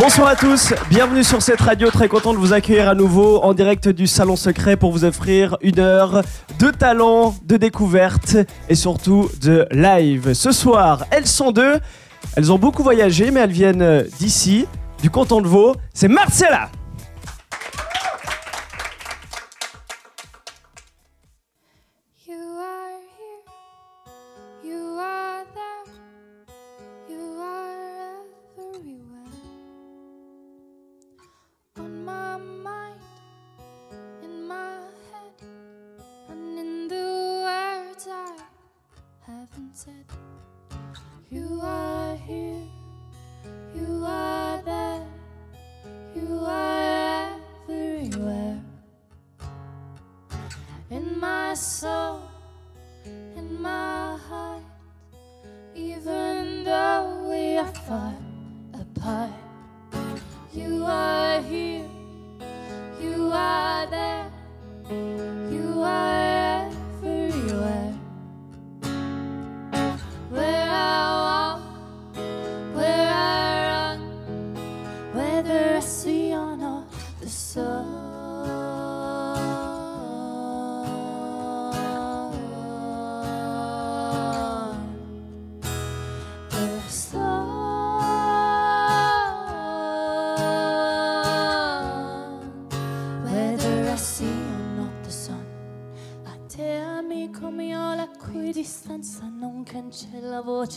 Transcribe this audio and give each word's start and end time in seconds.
Bonsoir 0.00 0.28
à 0.28 0.34
tous, 0.34 0.72
bienvenue 0.88 1.22
sur 1.22 1.42
cette 1.42 1.60
radio, 1.60 1.90
très 1.90 2.08
content 2.08 2.32
de 2.32 2.38
vous 2.38 2.54
accueillir 2.54 2.88
à 2.88 2.94
nouveau 2.94 3.42
en 3.42 3.52
direct 3.52 3.86
du 3.86 4.06
Salon 4.06 4.34
Secret 4.34 4.78
pour 4.78 4.92
vous 4.92 5.04
offrir 5.04 5.58
une 5.60 5.78
heure 5.78 6.22
de 6.58 6.70
talent, 6.70 7.34
de 7.44 7.58
découverte 7.58 8.38
et 8.70 8.74
surtout 8.74 9.28
de 9.42 9.66
live. 9.70 10.32
Ce 10.32 10.52
soir, 10.52 11.04
elles 11.10 11.26
sont 11.26 11.52
deux, 11.52 11.78
elles 12.34 12.50
ont 12.50 12.58
beaucoup 12.58 12.82
voyagé 12.82 13.30
mais 13.30 13.40
elles 13.40 13.50
viennent 13.50 14.04
d'ici, 14.18 14.64
du 15.02 15.10
canton 15.10 15.42
de 15.42 15.46
Vaud, 15.46 15.76
c'est 15.92 16.08
Marcella 16.08 16.70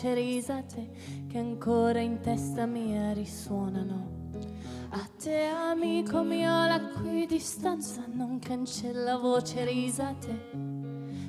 voce 0.04 0.14
risate 0.14 0.90
che 1.30 1.38
ancora 1.38 2.02
in 2.02 2.20
testa 2.20 2.66
mia 2.66 3.14
risuonano. 3.14 4.32
A 4.90 5.09
te 5.18 5.46
amico 5.46 6.24
mio 6.24 6.50
la 6.50 6.81
cui 6.97 7.25
distanza 7.25 8.03
non 8.12 8.38
cancella 8.40 9.18
voce 9.18 9.63
risate 9.63 10.50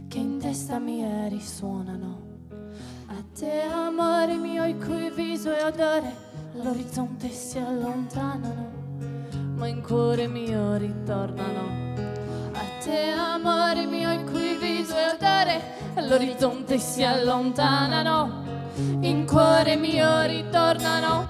che 0.08 0.18
in 0.18 0.38
testa 0.38 0.80
mia 0.80 1.28
risuonano. 1.28 2.22
A 3.06 3.24
te 3.32 3.60
amore 3.60 4.36
mio 4.36 4.66
il 4.66 4.76
cui 4.84 5.10
viso 5.10 5.56
e 5.56 5.62
odore 5.62 6.12
all'orizzonte 6.54 7.28
si 7.28 7.58
allontanano, 7.58 8.70
ma 9.54 9.68
in 9.68 9.82
cuore 9.82 10.26
mio 10.26 10.76
ritornano. 10.76 11.92
A 12.52 12.82
te 12.82 13.12
amore 13.12 13.86
mio 13.86 14.12
il 14.12 14.24
cui 14.24 14.56
viso 14.56 14.96
e 14.96 15.14
odore 15.14 15.62
all'orizzonte 15.94 16.78
si 16.78 17.04
allontanano 17.04 18.43
in 18.76 19.26
cuore 19.26 19.76
mio 19.76 20.26
ritornano. 20.26 21.28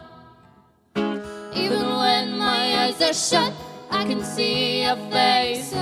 Even 1.55 1.97
when 1.97 2.39
my 2.39 2.85
eyes 2.85 3.01
are 3.01 3.13
shut, 3.15 3.53
I 3.91 4.05
can 4.05 4.23
see 4.23 4.83
your 4.83 4.97
face, 5.11 5.73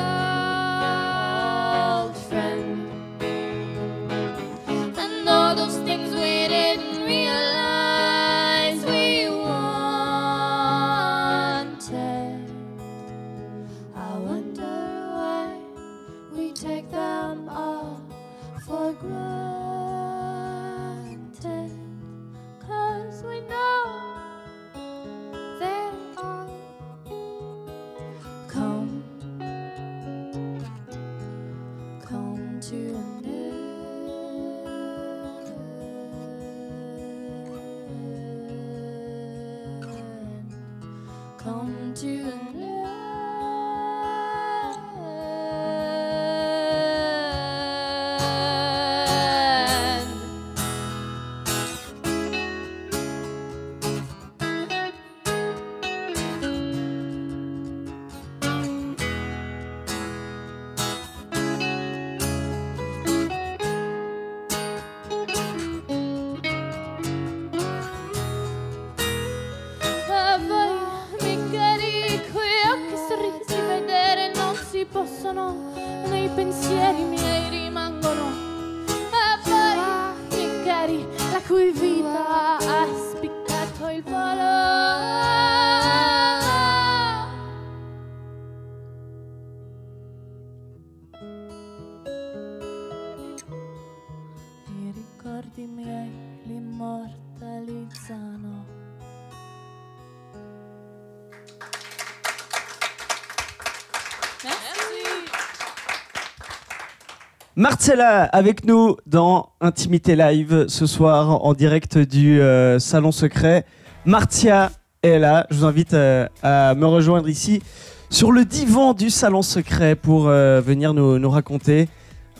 Marcella 107.62 108.24
avec 108.24 108.64
nous 108.64 108.96
dans 109.06 109.50
Intimité 109.60 110.16
Live 110.16 110.64
ce 110.66 110.84
soir 110.84 111.44
en 111.44 111.54
direct 111.54 111.96
du 111.96 112.40
euh, 112.40 112.80
Salon 112.80 113.12
Secret. 113.12 113.64
Martia 114.04 114.72
est 115.04 115.20
là. 115.20 115.46
Je 115.48 115.58
vous 115.58 115.64
invite 115.64 115.94
euh, 115.94 116.26
à 116.42 116.74
me 116.74 116.86
rejoindre 116.86 117.28
ici 117.28 117.62
sur 118.10 118.32
le 118.32 118.44
divan 118.44 118.94
du 118.94 119.10
Salon 119.10 119.42
Secret 119.42 119.94
pour 119.94 120.26
euh, 120.26 120.60
venir 120.60 120.92
nous, 120.92 121.20
nous, 121.20 121.30
raconter 121.30 121.88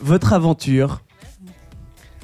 votre 0.01 0.33
aventure. 0.33 0.99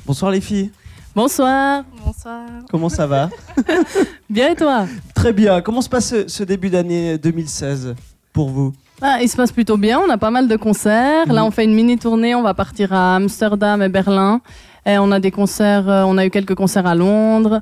Bonsoir 0.06 0.30
les 0.32 0.42
filles. 0.42 0.70
Bonsoir. 1.16 1.86
Bonsoir. 2.06 2.50
Comment 2.70 2.90
ça 2.90 3.08
va? 3.08 3.30
Bien 4.30 4.52
et 4.52 4.56
toi? 4.58 4.88
Très 5.16 5.32
bien. 5.32 5.62
Comment 5.62 5.82
se 5.82 5.88
passe 5.88 6.10
ce, 6.10 6.28
ce 6.28 6.44
début 6.44 6.70
d'année 6.70 7.18
2016 7.18 7.96
pour 8.34 8.50
vous? 8.50 8.74
Bah, 9.02 9.22
il 9.22 9.30
se 9.30 9.38
passe 9.38 9.52
plutôt 9.54 9.78
bien, 9.78 10.00
on 10.00 10.10
a 10.10 10.18
pas 10.18 10.30
mal 10.30 10.48
de 10.50 10.56
concerts. 10.58 11.28
Là, 11.32 11.42
Mhm. 11.42 11.48
on 11.48 11.52
fait 11.52 11.64
une 11.64 11.74
mini 11.74 11.98
tournée, 11.98 12.36
on 12.36 12.42
va 12.42 12.54
partir 12.54 12.92
à 12.94 13.16
Amsterdam 13.16 13.82
et 13.82 13.88
Berlin. 13.90 14.42
Et 14.86 14.98
on 14.98 15.12
a 15.12 15.20
des 15.20 15.32
concerts, 15.32 15.88
euh, 15.90 16.04
on 16.06 16.18
a 16.18 16.26
eu 16.26 16.30
quelques 16.30 16.56
concerts 16.56 16.86
à 16.86 16.96
Londres. 16.96 17.62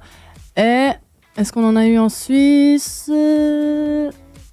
Et 0.55 0.89
est-ce 1.37 1.51
qu'on 1.53 1.63
en 1.67 1.75
a 1.75 1.85
eu 1.85 1.99
en 1.99 2.09
Suisse? 2.09 3.09
Euh, 3.13 4.09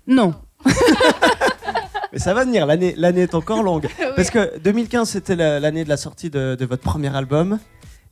Non. 0.06 0.34
Mais 2.12 2.18
ça 2.18 2.34
va 2.34 2.44
venir, 2.44 2.66
l'année 2.66 2.94
l'année 2.96 3.22
est 3.22 3.34
encore 3.34 3.62
longue. 3.62 3.88
Parce 4.16 4.30
que 4.30 4.58
2015, 4.58 5.08
c'était 5.08 5.36
la- 5.36 5.58
l'année 5.60 5.84
de 5.84 5.88
la 5.88 5.96
sortie 5.96 6.28
de, 6.30 6.54
de 6.54 6.64
votre 6.66 6.82
premier 6.82 7.14
album. 7.16 7.58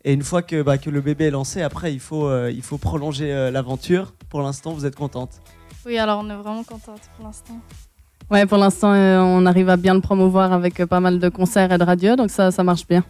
Et 0.04 0.12
une 0.14 0.22
fois 0.24 0.42
que, 0.42 0.62
bah, 0.62 0.78
que 0.78 0.90
le 0.90 1.00
bébé 1.00 1.26
est 1.26 1.30
lancé, 1.30 1.62
après, 1.62 1.92
il 1.92 2.00
faut, 2.00 2.26
euh, 2.26 2.50
il 2.52 2.62
faut 2.62 2.78
prolonger 2.78 3.32
euh, 3.32 3.50
l'aventure. 3.52 4.12
Pour 4.30 4.40
l'instant, 4.42 4.72
vous 4.72 4.86
êtes 4.86 4.96
contente? 4.96 5.30
Oui, 5.86 5.98
alors 5.98 6.20
on 6.24 6.30
est 6.30 6.34
vraiment 6.34 6.64
contente 6.64 7.00
pour 7.16 7.26
l'instant. 7.26 7.54
Ouais, 8.30 8.46
pour 8.46 8.58
l'instant, 8.58 8.92
euh, 8.94 9.18
on 9.20 9.44
arrive 9.46 9.68
à 9.68 9.76
bien 9.76 9.94
le 9.94 10.00
promouvoir 10.00 10.52
avec 10.52 10.80
euh, 10.80 10.86
pas 10.86 11.00
mal 11.00 11.18
de 11.18 11.28
concerts 11.28 11.72
et 11.72 11.78
de 11.78 11.84
radios, 11.84 12.16
donc 12.16 12.30
ça, 12.30 12.50
ça 12.50 12.62
marche 12.64 12.86
bien. 12.88 13.04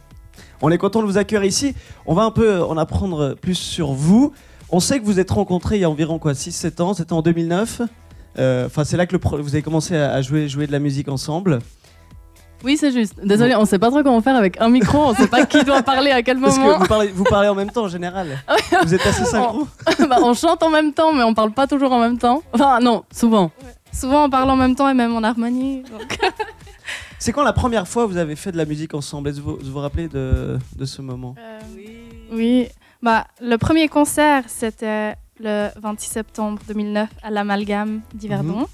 On 0.60 0.70
est 0.70 0.78
content 0.78 1.00
de 1.00 1.06
vous 1.06 1.18
accueillir 1.18 1.44
ici. 1.44 1.74
On 2.06 2.14
va 2.14 2.22
un 2.22 2.30
peu 2.30 2.62
en 2.62 2.76
apprendre 2.76 3.34
plus 3.40 3.54
sur 3.54 3.92
vous. 3.92 4.32
On 4.70 4.80
sait 4.80 4.98
que 5.00 5.04
vous 5.04 5.20
êtes 5.20 5.30
rencontrés 5.30 5.76
il 5.76 5.80
y 5.80 5.84
a 5.84 5.90
environ 5.90 6.18
quoi 6.18 6.32
6-7 6.32 6.82
ans, 6.82 6.94
c'était 6.94 7.12
en 7.12 7.22
2009. 7.22 7.82
Euh, 8.38 8.66
Enfin, 8.66 8.84
c'est 8.84 8.96
là 8.96 9.06
que 9.06 9.12
le 9.12 9.18
pro- 9.18 9.38
vous 9.40 9.54
avez 9.54 9.62
commencé 9.62 9.96
à 9.96 10.12
à 10.12 10.22
jouer, 10.22 10.48
jouer 10.48 10.66
de 10.66 10.72
la 10.72 10.78
musique 10.78 11.08
ensemble. 11.08 11.58
Oui, 12.64 12.76
c'est 12.78 12.92
juste. 12.92 13.14
Désolé, 13.22 13.54
on 13.56 13.64
sait 13.64 13.78
pas 13.80 13.90
trop 13.90 14.02
comment 14.04 14.20
faire 14.22 14.36
avec 14.36 14.60
un 14.60 14.68
micro, 14.70 14.98
on 14.98 15.14
sait 15.14 15.26
pas 15.26 15.44
qui 15.46 15.62
doit 15.64 15.82
parler 15.82 16.12
à 16.12 16.22
quel 16.22 16.38
Parce 16.40 16.56
que 16.56 16.62
moment. 16.62 16.78
vous 16.78 16.86
parlez, 16.86 17.08
vous 17.08 17.24
parlez 17.24 17.48
en 17.48 17.56
même 17.56 17.70
temps 17.70 17.84
en 17.84 17.88
général. 17.88 18.28
Vous 18.84 18.94
êtes 18.94 19.04
assez 19.06 19.24
synchro. 19.24 19.66
Bah, 20.08 20.18
on 20.22 20.32
chante 20.32 20.62
en 20.62 20.70
même 20.70 20.92
temps, 20.92 21.12
mais 21.12 21.24
on 21.24 21.34
parle 21.34 21.50
pas 21.50 21.66
toujours 21.66 21.92
en 21.92 21.98
même 22.00 22.18
temps. 22.18 22.42
Enfin, 22.52 22.78
non, 22.80 23.02
souvent. 23.12 23.50
Souvent 23.92 24.24
on 24.24 24.30
parle 24.30 24.50
en 24.50 24.56
même 24.56 24.74
temps 24.74 24.88
et 24.88 24.94
même 24.94 25.14
en 25.14 25.22
harmonie. 25.22 25.82
C'est 27.18 27.32
quand 27.32 27.44
la 27.44 27.52
première 27.52 27.86
fois 27.86 28.04
que 28.06 28.10
vous 28.10 28.16
avez 28.16 28.34
fait 28.34 28.50
de 28.50 28.56
la 28.56 28.64
musique 28.64 28.94
ensemble? 28.94 29.28
Est-ce 29.28 29.36
que 29.38 29.42
vous 29.42 29.58
vous 29.62 29.78
rappelez 29.78 30.08
de, 30.08 30.58
de 30.74 30.84
ce 30.84 31.02
moment? 31.02 31.36
Euh, 31.38 31.60
oui. 32.32 32.68
Bah, 33.00 33.26
le 33.40 33.56
premier 33.58 33.88
concert, 33.88 34.44
c'était 34.48 35.14
le 35.38 35.68
26 35.80 36.08
septembre 36.10 36.60
2009 36.66 37.08
à 37.22 37.30
l'Amalgame 37.30 38.00
d'Yverdon, 38.14 38.66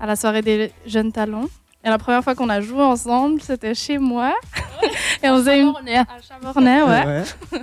à 0.00 0.06
la 0.06 0.16
soirée 0.16 0.42
des 0.42 0.70
jeunes 0.86 1.12
talents. 1.12 1.46
Et 1.82 1.88
la 1.88 1.98
première 1.98 2.22
fois 2.24 2.34
qu'on 2.34 2.48
a 2.48 2.60
joué 2.60 2.82
ensemble, 2.82 3.40
c'était 3.40 3.74
chez 3.74 3.98
moi. 3.98 4.34
et 5.22 5.28
on 5.30 5.38
faisait 5.38 5.60
une... 5.60 5.72
À 5.98 6.04
Chavornay, 6.20 6.82
ouais. 6.82 7.06
Ouais. 7.06 7.22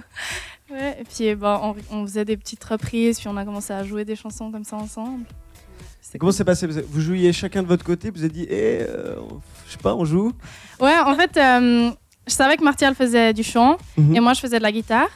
Ouais, 0.71 0.97
Et 1.01 1.03
puis, 1.03 1.35
bah, 1.35 1.59
on, 1.63 1.75
on 1.91 2.05
faisait 2.05 2.23
des 2.23 2.37
petites 2.37 2.63
reprises, 2.63 3.19
puis 3.19 3.27
on 3.27 3.35
a 3.35 3.43
commencé 3.43 3.73
à 3.73 3.83
jouer 3.83 4.05
des 4.05 4.15
chansons 4.15 4.49
comme 4.51 4.63
ça 4.63 4.77
ensemble. 4.77 5.25
Comment 6.19 6.31
c'est 6.31 6.43
passé 6.45 6.67
Vous 6.67 7.01
jouiez 7.01 7.31
chacun 7.33 7.63
de 7.63 7.67
votre 7.67 7.83
côté, 7.85 8.09
vous 8.09 8.23
êtes 8.25 8.31
dit, 8.33 8.45
eh, 8.49 8.79
euh, 8.81 9.15
je 9.67 9.71
sais 9.73 9.77
pas, 9.77 9.95
on 9.95 10.05
joue 10.05 10.31
Ouais, 10.79 10.97
en 11.05 11.15
fait, 11.15 11.35
euh, 11.37 11.91
je 12.27 12.33
savais 12.33 12.57
que 12.57 12.63
Martial 12.63 12.95
faisait 12.95 13.33
du 13.33 13.43
chant 13.43 13.77
Mhm. 13.97 14.15
et 14.15 14.19
moi 14.19 14.33
je 14.33 14.41
faisais 14.41 14.57
de 14.57 14.63
la 14.63 14.71
guitare. 14.71 15.09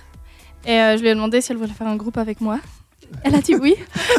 Et 0.65 0.71
euh, 0.79 0.97
je 0.97 1.01
lui 1.01 1.09
ai 1.09 1.13
demandé 1.13 1.41
si 1.41 1.51
elle 1.51 1.57
voulait 1.57 1.71
faire 1.73 1.87
un 1.87 1.95
groupe 1.95 2.17
avec 2.17 2.41
moi. 2.41 2.59
Elle 3.23 3.35
a 3.35 3.41
dit 3.41 3.55
oui. 3.55 3.75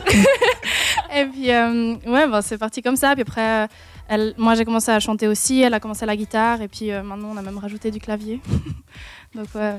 et 1.16 1.24
puis, 1.26 1.50
euh, 1.50 1.94
ouais, 2.06 2.28
bah, 2.28 2.40
c'est 2.42 2.58
parti 2.58 2.82
comme 2.82 2.94
ça. 2.96 3.14
Puis 3.14 3.22
après, 3.22 3.68
elle, 4.08 4.34
moi 4.38 4.54
j'ai 4.54 4.64
commencé 4.64 4.90
à 4.92 5.00
chanter 5.00 5.26
aussi, 5.26 5.60
elle 5.62 5.74
a 5.74 5.80
commencé 5.80 6.06
la 6.06 6.16
guitare. 6.16 6.62
Et 6.62 6.68
puis 6.68 6.90
maintenant, 6.92 7.30
on 7.32 7.36
a 7.36 7.42
même 7.42 7.58
rajouté 7.58 7.90
du 7.90 7.98
clavier. 7.98 8.40
Donc, 9.34 9.46
ouais. 9.56 9.74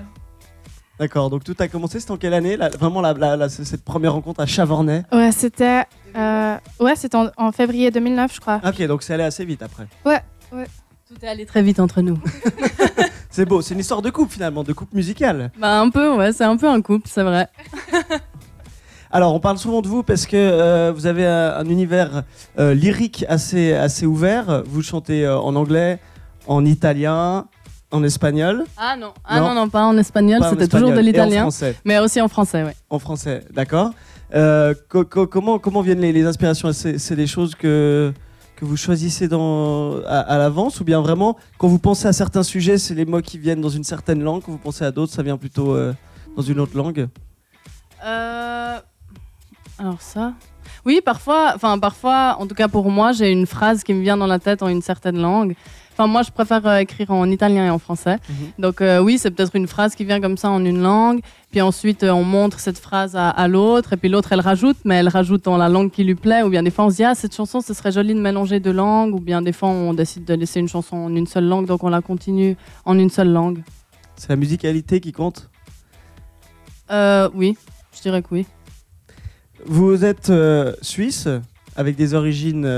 D'accord, 0.99 1.29
donc 1.29 1.43
tout 1.43 1.55
a 1.59 1.67
commencé, 1.67 1.99
c'était 1.99 2.11
en 2.11 2.17
quelle 2.17 2.33
année 2.33 2.57
Vraiment 2.79 3.01
la, 3.01 3.13
la- 3.13 3.35
la- 3.37 3.49
cette 3.49 3.83
première 3.83 4.13
rencontre 4.13 4.39
à 4.41 4.45
Chavornay? 4.47 5.03
Ouais, 5.11 5.31
c'était 5.31 5.83
euh, 6.15 6.55
ouais, 6.79 6.95
c'était 6.95 7.15
en, 7.17 7.27
en 7.37 7.51
février 7.51 7.91
2009, 7.91 8.33
je 8.33 8.39
crois. 8.39 8.59
Ok, 8.65 8.81
donc 8.87 9.03
c'est 9.03 9.13
allé 9.13 9.23
assez 9.23 9.45
vite 9.45 9.61
après. 9.61 9.87
Tout 10.03 11.15
est 11.23 11.27
allé 11.27 11.45
très 11.45 11.61
vite 11.61 11.79
entre 11.79 12.01
nous. 12.01 12.17
C'est 13.29 13.45
beau, 13.45 13.61
c'est 13.61 13.75
une 13.75 13.79
histoire 13.81 14.01
de 14.01 14.09
couple 14.09 14.33
finalement, 14.33 14.63
de 14.63 14.73
couple 14.73 14.95
musical. 14.95 15.51
Bah, 15.59 15.79
un 15.79 15.89
peu, 15.91 16.15
ouais, 16.15 16.33
c'est 16.33 16.43
un 16.45 16.57
peu 16.57 16.67
un 16.67 16.81
couple, 16.81 17.07
c'est 17.07 17.21
vrai. 17.21 17.47
Alors, 19.11 19.33
on 19.35 19.39
parle 19.39 19.57
souvent 19.59 19.81
de 19.81 19.87
vous 19.87 20.01
parce 20.01 20.25
que 20.25 20.35
euh, 20.35 20.91
vous 20.93 21.05
avez 21.05 21.25
un, 21.27 21.53
un 21.55 21.65
univers 21.69 22.23
euh, 22.57 22.73
lyrique 22.73 23.25
assez, 23.29 23.73
assez 23.73 24.05
ouvert. 24.07 24.63
Vous 24.65 24.81
chantez 24.81 25.23
euh, 25.25 25.37
en 25.37 25.55
anglais, 25.55 25.99
en 26.47 26.65
italien, 26.65 27.45
en 27.91 28.03
espagnol. 28.03 28.65
Ah 28.77 28.95
non, 28.97 29.13
ah 29.25 29.39
Non. 29.39 29.47
non, 29.49 29.55
non, 29.55 29.69
pas 29.69 29.83
en 29.85 29.97
espagnol, 29.97 30.41
c'était 30.49 30.67
toujours 30.67 30.91
de 30.93 30.99
l'italien. 30.99 31.47
Mais 31.85 31.99
aussi 31.99 32.19
en 32.21 32.27
français, 32.27 32.63
ouais. 32.63 32.75
En 32.89 32.99
français, 32.99 33.43
d'accord. 33.53 33.91
Euh, 34.35 34.73
co- 34.89 35.05
co- 35.05 35.25
comment, 35.27 35.57
comment 35.57 35.81
viennent 35.81 36.01
les, 36.01 36.11
les 36.11 36.25
inspirations? 36.25 36.73
C'est 36.73 36.97
c'est 36.97 37.15
des 37.15 37.27
choses 37.27 37.55
que, 37.55 38.11
que 38.57 38.65
vous 38.65 38.75
choisissez 38.75 39.29
dans, 39.29 40.01
à, 40.05 40.19
à 40.19 40.37
l'avance? 40.37 40.81
Ou 40.81 40.83
bien 40.83 40.99
vraiment, 41.01 41.37
quand 41.57 41.69
vous 41.69 41.79
pensez 41.79 42.07
à 42.09 42.13
certains 42.13 42.43
sujets, 42.43 42.77
c'est 42.77 42.93
les 42.93 43.05
mots 43.05 43.21
qui 43.21 43.37
viennent 43.37 43.61
dans 43.61 43.69
une 43.69 43.85
certaine 43.85 44.21
langue, 44.21 44.41
quand 44.43 44.51
vous 44.51 44.57
pensez 44.57 44.83
à 44.83 44.91
d'autres, 44.91 45.13
ça 45.13 45.23
vient 45.23 45.37
plutôt 45.37 45.73
euh, 45.73 45.93
dans 46.35 46.41
une 46.43 46.59
autre 46.59 46.75
langue? 46.75 47.07
Euh, 48.05 48.77
Alors 49.79 50.01
ça 50.01 50.33
Oui, 50.85 50.99
parfois, 51.03 51.53
enfin 51.55 51.79
parfois, 51.79 52.35
en 52.39 52.47
tout 52.47 52.55
cas 52.55 52.67
pour 52.67 52.89
moi, 52.91 53.11
j'ai 53.13 53.31
une 53.31 53.45
phrase 53.45 53.83
qui 53.83 53.93
me 53.93 54.01
vient 54.01 54.17
dans 54.17 54.27
la 54.27 54.39
tête 54.39 54.61
en 54.61 54.67
une 54.67 54.81
certaine 54.81 55.19
langue. 55.21 55.55
Enfin, 55.99 56.05
moi, 56.05 56.21
je 56.21 56.29
préfère 56.29 56.63
euh, 56.67 56.77
écrire 56.77 57.09
en 57.09 57.27
italien 57.27 57.65
et 57.65 57.69
en 57.71 57.79
français. 57.79 58.19
Mhm. 58.29 58.35
Donc 58.59 58.81
euh, 58.81 58.99
oui, 58.99 59.17
c'est 59.17 59.31
peut-être 59.31 59.55
une 59.55 59.65
phrase 59.65 59.95
qui 59.95 60.05
vient 60.05 60.21
comme 60.21 60.37
ça 60.37 60.51
en 60.51 60.63
une 60.63 60.79
langue. 60.79 61.21
Puis 61.49 61.59
ensuite, 61.59 62.03
euh, 62.03 62.11
on 62.11 62.23
montre 62.23 62.59
cette 62.59 62.77
phrase 62.77 63.15
à, 63.15 63.29
à 63.29 63.47
l'autre. 63.47 63.93
Et 63.93 63.97
puis 63.97 64.07
l'autre, 64.07 64.31
elle 64.31 64.41
rajoute, 64.41 64.77
mais 64.85 64.97
elle 64.97 65.09
rajoute 65.09 65.45
dans 65.45 65.57
la 65.57 65.69
langue 65.69 65.89
qui 65.89 66.03
lui 66.03 66.13
plaît. 66.13 66.43
Ou 66.43 66.49
bien 66.49 66.61
des 66.61 66.69
fois, 66.69 66.85
on 66.85 66.91
se 66.91 66.97
dit, 66.97 67.03
ah, 67.03 67.15
cette 67.15 67.33
chanson, 67.33 67.61
ce 67.61 67.73
serait 67.73 67.91
joli 67.91 68.13
de 68.13 68.19
mélanger 68.19 68.59
deux 68.59 68.73
langues. 68.73 69.15
Ou 69.15 69.19
bien 69.19 69.41
des 69.41 69.53
fois, 69.53 69.69
on 69.69 69.95
décide 69.95 70.23
de 70.23 70.35
laisser 70.35 70.59
une 70.59 70.67
chanson 70.67 70.97
en 70.97 71.15
une 71.15 71.25
seule 71.25 71.45
langue. 71.45 71.65
Donc 71.65 71.83
on 71.83 71.89
la 71.89 72.03
continue 72.03 72.57
en 72.85 72.99
une 72.99 73.09
seule 73.09 73.31
langue. 73.31 73.63
C'est 74.17 74.29
la 74.29 74.35
musicalité 74.35 74.99
qui 74.99 75.11
compte? 75.11 75.49
Oui, 76.91 77.57
je 77.95 78.01
dirais 78.03 78.21
que 78.21 78.27
oui. 78.29 78.45
Vous 79.65 80.05
êtes 80.05 80.31
suisse, 80.83 81.27
avec 81.75 81.95
des 81.95 82.13
origines 82.13 82.71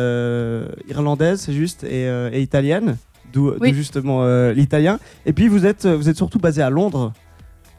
irlandaises, 0.87 1.41
c'est 1.41 1.53
juste, 1.53 1.83
et, 1.83 2.05
et 2.31 2.41
italiennes, 2.41 2.97
d'où 3.33 3.53
Oui. 3.59 3.73
justement 3.73 4.23
euh, 4.23 4.53
l'italien. 4.53 4.99
Et 5.25 5.33
puis 5.33 5.47
vous 5.47 5.65
êtes, 5.65 5.85
vous 5.85 6.09
êtes 6.09 6.17
surtout 6.17 6.39
basé 6.39 6.61
à 6.61 6.69
Londres. 6.69 7.13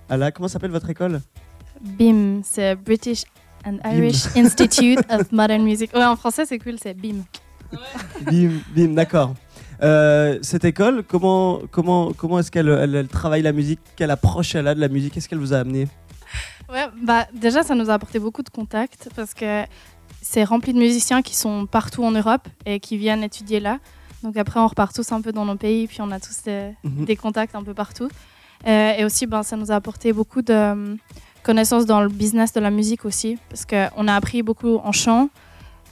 À 0.09 0.17
la, 0.17 0.33
comment 0.33 0.49
s'appelle 0.49 0.71
votre 0.71 0.91
école? 0.91 1.21
BIM, 1.81 2.41
c'est 2.45 2.75
British 2.77 3.25
and 3.65 3.79
Irish 3.85 4.27
Institute 4.37 4.99
of 5.11 5.31
Modern 5.33 5.63
Music. 5.63 5.93
Ouais, 5.95 6.05
en 6.05 6.17
français, 6.17 6.45
c'est 6.47 6.59
cool, 6.59 6.77
c'est 6.83 6.95
BIM. 6.95 7.25
Bim, 8.31 8.51
bim, 8.75 8.95
d'accord. 8.95 9.35
Euh, 9.83 10.39
cette 10.43 10.65
école, 10.65 11.05
comment, 11.07 11.61
comment, 11.71 12.13
comment 12.13 12.39
est-ce 12.41 12.51
qu'elle 12.51 12.69
elle, 12.69 12.95
elle 12.95 13.09
travaille 13.09 13.43
la 13.43 13.53
musique? 13.53 13.81
Quelle 13.97 14.11
approche 14.11 14.55
elle 14.55 14.67
a 14.67 14.75
de 14.75 14.81
la 14.81 14.89
musique? 14.89 15.15
Qu'est-ce 15.15 15.29
qu'elle 15.29 15.39
vous 15.39 15.55
a 15.55 15.59
amené? 15.59 15.89
Ouais, 16.71 16.87
bah 17.03 17.27
déjà 17.35 17.63
ça 17.63 17.75
nous 17.75 17.91
a 17.91 17.95
apporté 17.95 18.19
beaucoup 18.19 18.43
de 18.43 18.51
contacts 18.51 19.09
parce 19.17 19.35
que 19.35 19.63
c'est 20.23 20.45
rempli 20.45 20.73
de 20.73 20.79
musiciens 20.79 21.23
qui 21.23 21.35
sont 21.35 21.67
partout 21.67 22.05
en 22.05 22.11
Europe 22.13 22.47
et 22.67 22.79
qui 22.79 22.97
viennent 22.97 23.25
étudier 23.25 23.59
là. 23.59 23.79
Donc 24.23 24.37
après 24.37 24.61
on 24.61 24.67
repart 24.67 24.95
tous 24.95 25.11
un 25.13 25.21
peu 25.21 25.33
dans 25.33 25.45
nos 25.45 25.57
pays 25.57 25.87
puis 25.87 25.99
on 26.01 26.11
a 26.11 26.21
tous 26.21 26.43
des, 26.45 26.73
Mhm. 26.85 27.05
des 27.05 27.17
contacts 27.17 27.55
un 27.55 27.63
peu 27.63 27.75
partout. 27.75 28.09
Euh, 28.67 28.93
et 28.99 29.05
aussi 29.05 29.27
ben, 29.27 29.43
ça 29.43 29.57
nous 29.57 29.71
a 29.73 29.77
apporté 29.77 30.13
beaucoup 30.13 30.43
de 30.43 30.53
euh, 30.53 30.97
connaissances 31.43 31.87
dans 31.87 32.03
le 32.03 32.09
business 32.09 32.53
de 32.53 32.61
la 32.61 32.71
musique 32.71 33.05
aussi 33.07 33.39
parce 33.49 33.65
qu'on 33.65 34.07
a 34.09 34.15
appris 34.15 34.43
beaucoup 34.43 34.77
en 34.77 34.93
chant, 34.93 35.31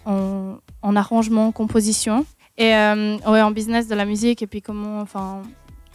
en, 0.05 0.57
en 0.83 0.97
arrangement, 0.97 1.51
composition 1.53 2.27
et 2.59 2.75
euh, 2.75 3.17
ouais, 3.27 3.41
en 3.41 3.51
business 3.53 3.89
de 3.89 3.95
la 3.95 4.05
musique 4.05 4.43
et 4.43 4.47
puis 4.47 4.61
comment, 4.61 5.01
enfin, 5.01 5.43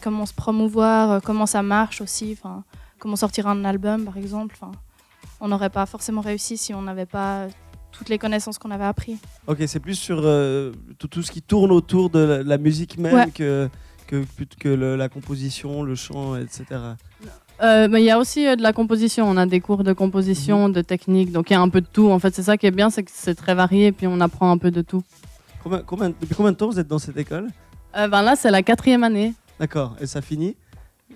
comment 0.01 0.25
se 0.25 0.33
promouvoir, 0.33 1.21
comment 1.21 1.45
ça 1.45 1.61
marche 1.61 2.01
aussi. 2.01 2.35
Enfin, 2.39 2.63
comment 2.99 3.15
sortir 3.17 3.47
un 3.47 3.65
album, 3.65 4.05
par 4.05 4.17
exemple. 4.17 4.55
Enfin, 4.59 4.71
on 5.41 5.49
n'aurait 5.49 5.69
pas 5.69 5.85
forcément 5.85 6.21
réussi 6.21 6.55
si 6.57 6.73
on 6.73 6.81
n'avait 6.81 7.05
pas 7.05 7.47
toutes 7.93 8.09
les 8.09 8.17
connaissances 8.17 8.57
qu'on 8.57 8.71
avait 8.71 8.83
appris. 8.83 9.17
Ok, 9.47 9.59
c'est 9.67 9.79
plus 9.79 9.95
sur 9.95 10.19
euh, 10.23 10.71
tout, 10.99 11.07
tout 11.07 11.21
ce 11.23 11.31
qui 11.31 11.41
tourne 11.41 11.71
autour 11.71 12.09
de 12.09 12.19
la, 12.19 12.43
la 12.43 12.57
musique 12.57 12.97
même 12.97 13.13
Ouais. 13.13 13.31
que, 13.33 13.69
que, 14.07 14.23
plutôt 14.35 14.57
que 14.59 14.69
le- 14.69 14.95
la 14.97 15.07
composition, 15.09 15.83
le 15.83 15.95
chant, 15.95 16.35
etc. 16.35 16.65
Euh, 17.61 17.87
mais 17.89 18.01
il 18.01 18.05
y 18.05 18.11
a 18.11 18.19
aussi 18.19 18.45
euh, 18.47 18.55
de 18.55 18.63
la 18.63 18.73
composition. 18.73 19.25
On 19.29 19.37
a 19.37 19.45
des 19.45 19.61
cours 19.61 19.83
de 19.83 19.93
composition, 19.93 20.69
de 20.69 20.81
technique. 20.81 21.31
Donc 21.31 21.49
il 21.49 21.53
y 21.53 21.55
a 21.55 21.61
un 21.61 21.69
peu 21.69 21.81
de 21.81 21.87
tout. 21.91 22.09
En 22.09 22.19
fait, 22.19 22.33
c'est 22.35 22.43
ça 22.43 22.57
qui 22.57 22.65
est 22.65 22.71
bien, 22.71 22.89
c'est 22.89 23.03
que 23.03 23.11
c'est 23.13 23.35
très 23.35 23.53
varié. 23.55 23.91
Puis 23.91 24.07
on 24.07 24.19
apprend 24.21 24.51
un 24.51 24.57
peu 24.57 24.71
de 24.71 24.81
tout. 24.81 25.03
Combien, 25.63 25.79
combien- 25.85 26.09
depuis 26.09 26.35
combien 26.35 26.51
de 26.51 26.57
temps 26.57 26.67
vous 26.69 26.79
êtes 26.79 26.87
dans 26.87 26.99
cette 26.99 27.15
école? 27.17 27.47
Euh, 27.95 28.07
ben 28.07 28.21
là, 28.23 28.35
c'est 28.35 28.51
la 28.51 28.63
quatrième 28.63 29.03
année 29.03 29.33
D'accord, 29.59 29.95
et 30.01 30.07
ça 30.07 30.21
finit? 30.21 30.55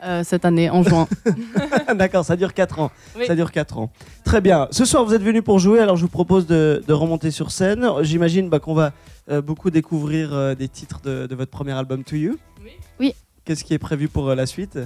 Euh, 0.03 0.23
cette 0.23 0.45
année, 0.45 0.69
en 0.69 0.83
juin. 0.83 1.07
D'accord, 1.95 2.25
ça 2.25 2.35
dure 2.35 2.53
4 2.53 2.79
ans. 2.79 2.91
Oui. 3.17 3.25
Ça 3.27 3.35
dure 3.35 3.51
4 3.51 3.77
ans. 3.77 3.91
Très 4.23 4.41
bien. 4.41 4.67
Ce 4.71 4.85
soir, 4.85 5.05
vous 5.05 5.13
êtes 5.13 5.23
venu 5.23 5.41
pour 5.41 5.59
jouer, 5.59 5.79
alors 5.79 5.95
je 5.95 6.01
vous 6.01 6.07
propose 6.09 6.45
de, 6.47 6.83
de 6.87 6.93
remonter 6.93 7.31
sur 7.31 7.51
scène. 7.51 7.87
J'imagine 8.01 8.49
bah, 8.49 8.59
qu'on 8.59 8.73
va 8.73 8.93
euh, 9.29 9.41
beaucoup 9.41 9.69
découvrir 9.71 10.33
euh, 10.33 10.55
des 10.55 10.67
titres 10.67 11.01
de, 11.03 11.27
de 11.27 11.35
votre 11.35 11.51
premier 11.51 11.73
album 11.73 12.03
To 12.03 12.15
You. 12.15 12.37
Oui. 12.63 12.71
Oui. 12.99 13.13
Qu'est-ce 13.45 13.63
qui 13.63 13.73
est 13.73 13.79
prévu 13.79 14.07
pour 14.07 14.29
euh, 14.29 14.35
la 14.35 14.45
suite? 14.45 14.77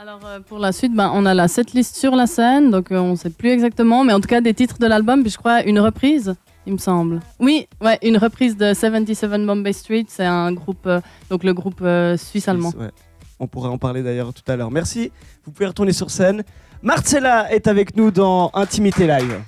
Alors 0.00 0.20
euh, 0.24 0.40
pour 0.40 0.58
la 0.58 0.72
suite, 0.72 0.94
ben, 0.94 1.12
on 1.14 1.26
a 1.26 1.34
la 1.34 1.46
setlist 1.48 1.96
sur 1.96 2.16
la 2.16 2.26
scène. 2.26 2.70
Donc 2.70 2.90
euh, 2.90 2.98
on 2.98 3.12
ne 3.12 3.16
sait 3.16 3.30
plus 3.30 3.50
exactement. 3.50 4.04
Mais 4.04 4.12
en 4.12 4.20
tout 4.20 4.28
cas, 4.28 4.40
des 4.40 4.54
titres 4.54 4.78
de 4.78 4.86
l'album. 4.86 5.22
Puis 5.22 5.30
je 5.30 5.38
crois 5.38 5.62
une 5.62 5.78
reprise. 5.78 6.34
il 6.66 6.72
me 6.72 6.78
semble. 6.78 7.20
Oui, 7.38 7.68
ouais, 7.80 7.98
une 8.02 8.16
reprise 8.16 8.56
de 8.56 8.74
77 8.74 9.30
Bombay 9.46 9.72
Street, 9.72 10.06
c'est 10.08 10.24
un 10.24 10.52
groupe, 10.52 10.86
euh, 10.86 11.00
donc 11.30 11.44
le 11.44 11.52
groupe 11.54 11.80
euh, 11.82 12.16
suisse-allemand. 12.16 12.72
Ouais. 12.78 12.90
On 13.38 13.46
pourrait 13.46 13.68
en 13.68 13.78
parler 13.78 14.02
d'ailleurs 14.02 14.32
tout 14.32 14.42
à 14.50 14.56
l'heure. 14.56 14.70
Merci. 14.70 15.10
Vous 15.44 15.52
pouvez 15.52 15.66
retourner 15.66 15.92
sur 15.92 16.10
scène. 16.10 16.42
Marcella 16.82 17.52
est 17.52 17.66
avec 17.66 17.96
nous 17.96 18.10
dans 18.10 18.50
Intimité 18.54 19.06
Live. 19.06 19.40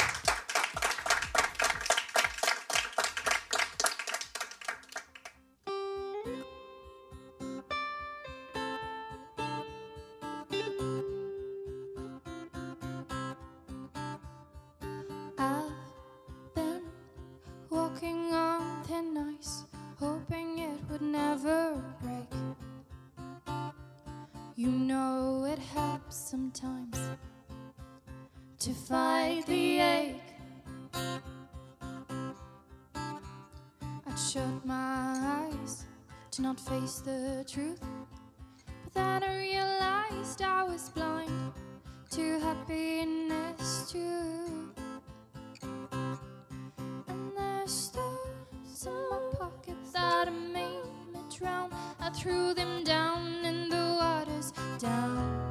Threw 52.25 52.54
them 52.54 52.83
down 52.85 53.45
in 53.45 53.69
the 53.69 53.97
waters, 54.00 54.50
down, 54.78 55.43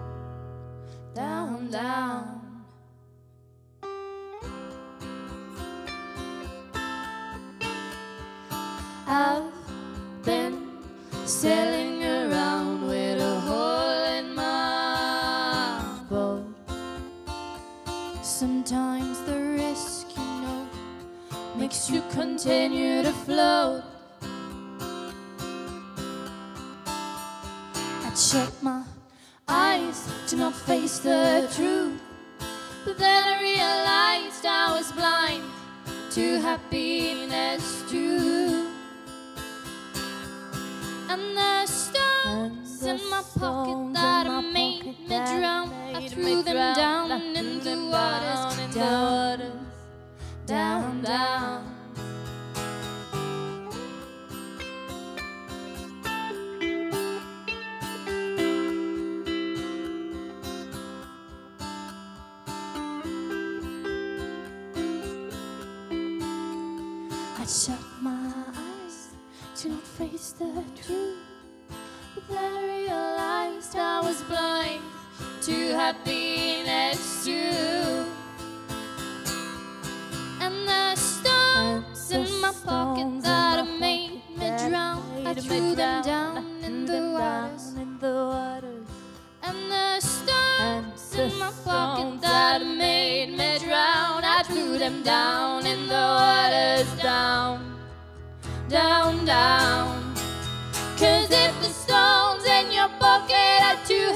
down, 1.13 1.69
down. 1.69 2.32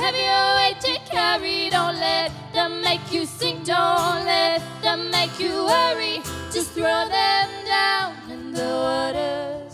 Heavy 0.08 0.30
weight 0.58 0.80
to 0.80 1.12
carry, 1.12 1.70
don't 1.70 2.00
let 2.00 2.32
them 2.54 2.82
make 2.82 3.12
you 3.12 3.26
sink, 3.26 3.66
don't 3.66 4.24
let 4.24 4.62
them 4.82 5.12
make 5.12 5.38
you 5.38 5.66
worry. 5.66 6.22
Just 6.50 6.72
throw 6.72 7.10
them 7.10 7.50
down 7.66 8.16
in 8.32 8.54
the 8.54 8.72
waters, 8.88 9.74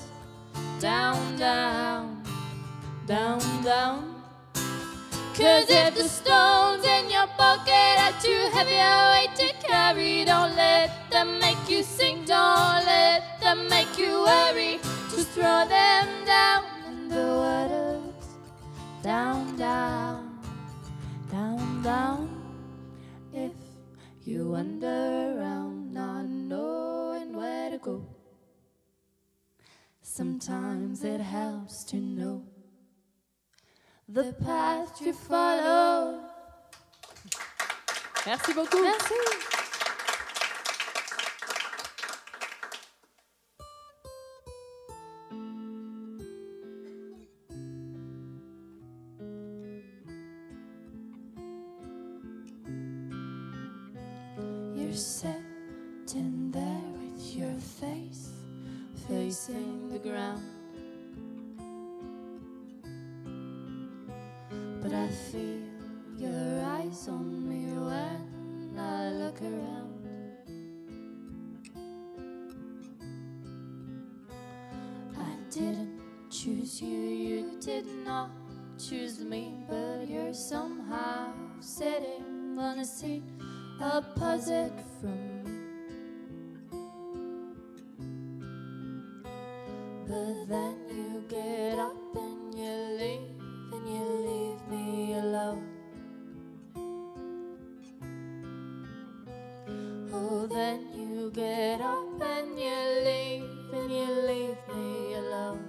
down, 0.79 1.37
down, 1.37 2.23
down, 3.05 3.41
down. 3.63 4.15
Cause 5.35 5.69
if 5.69 5.93
the 5.95 6.09
stones 6.09 6.83
in 6.83 7.11
your 7.11 7.27
pocket 7.37 7.95
are 8.05 8.17
too 8.19 8.43
heavy 8.53 8.77
a 8.77 8.97
weight 9.13 9.35
to 9.35 9.53
carry, 9.67 10.25
don't 10.25 10.55
let 10.55 10.89
them 11.11 11.37
make 11.39 11.69
you 11.69 11.83
sink, 11.83 12.25
don't 12.25 12.85
let 12.85 13.39
them 13.39 13.67
make 13.69 13.99
you 13.99 14.23
worry. 14.29 14.79
Just 15.11 15.29
throw 15.29 15.65
them 15.67 16.07
down 16.25 16.63
in 16.87 17.09
the 17.09 17.25
waters, 17.41 17.92
down, 19.03 19.57
down, 19.57 20.39
down, 21.29 21.83
down. 21.83 22.29
If 23.33 23.51
you 24.23 24.51
wander 24.51 25.37
around 25.37 25.93
not 25.93 26.25
knowing 26.25 27.35
where 27.35 27.69
to 27.69 27.77
go, 27.79 28.07
sometimes 30.01 31.03
it 31.03 31.19
helps 31.19 31.83
to 31.85 31.97
know 31.97 32.43
the 34.07 34.31
path 34.31 35.01
you 35.01 35.11
follow. 35.11 36.21
Merci 38.25 38.53
beaucoup. 38.53 38.81
Merci. 38.81 39.52
Then 100.49 100.79
you 100.93 101.31
get 101.31 101.81
up 101.81 102.21
and 102.21 102.59
you 102.59 102.79
leave, 103.03 103.73
and 103.73 103.91
you 103.91 104.07
leave 104.29 104.57
me 104.75 105.13
alone. 105.15 105.65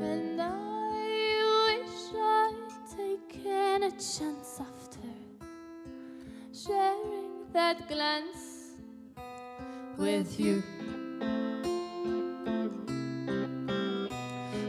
And 0.00 0.40
I 0.40 0.46
wish 1.66 2.04
I'd 2.14 2.70
taken 2.96 3.82
a 3.82 3.90
chance 3.90 4.60
after 4.60 5.08
sharing 6.52 7.52
that 7.52 7.88
glance 7.88 8.72
with 9.98 10.40
you. 10.40 10.62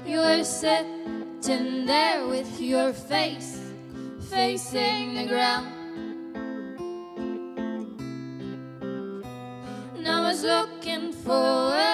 You're 0.06 0.44
sitting 0.44 1.86
there 1.86 2.28
with 2.28 2.60
your 2.60 2.92
face 2.94 3.59
facing 4.30 5.16
the 5.16 5.26
ground. 5.26 5.68
I 10.08 10.22
was 10.22 10.44
looking 10.44 11.12
for 11.12 11.89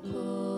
cool. 0.00 0.51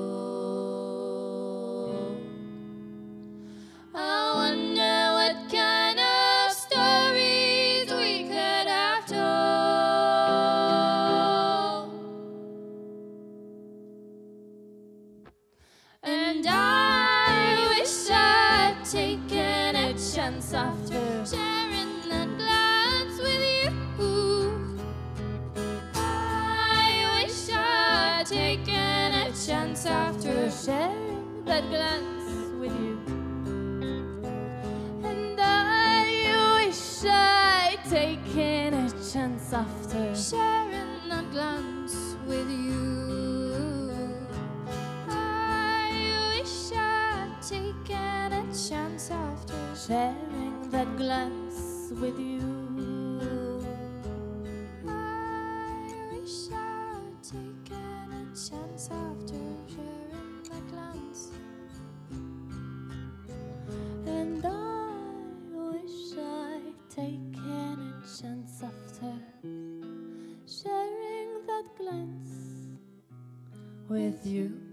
With 73.95 74.27
you. 74.27 74.64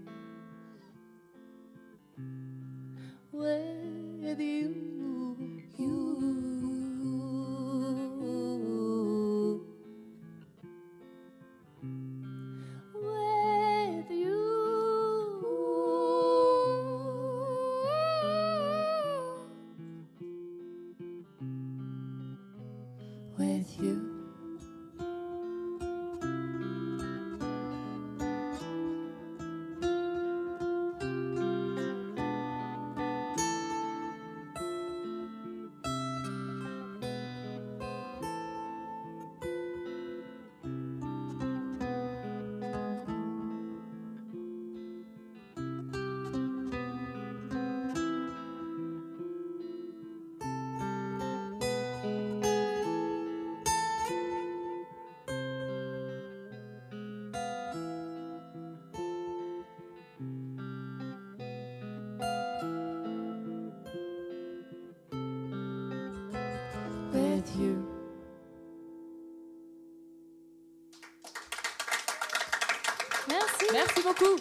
Merci. 73.72 74.02
Beaucoup. 74.02 74.36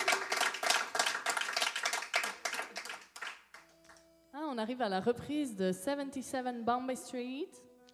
Ah, 4.34 4.48
on 4.50 4.58
arrive 4.58 4.82
à 4.82 4.90
la 4.90 5.00
reprise 5.00 5.56
de 5.56 5.72
77 5.72 6.66
Bombay 6.66 6.96
Street. 6.96 7.50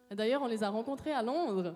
Et 0.10 0.15
D'ailleurs, 0.15 0.41
on 0.41 0.47
les 0.47 0.63
a 0.63 0.69
rencontrés 0.69 1.13
à 1.13 1.21
Londres. 1.21 1.76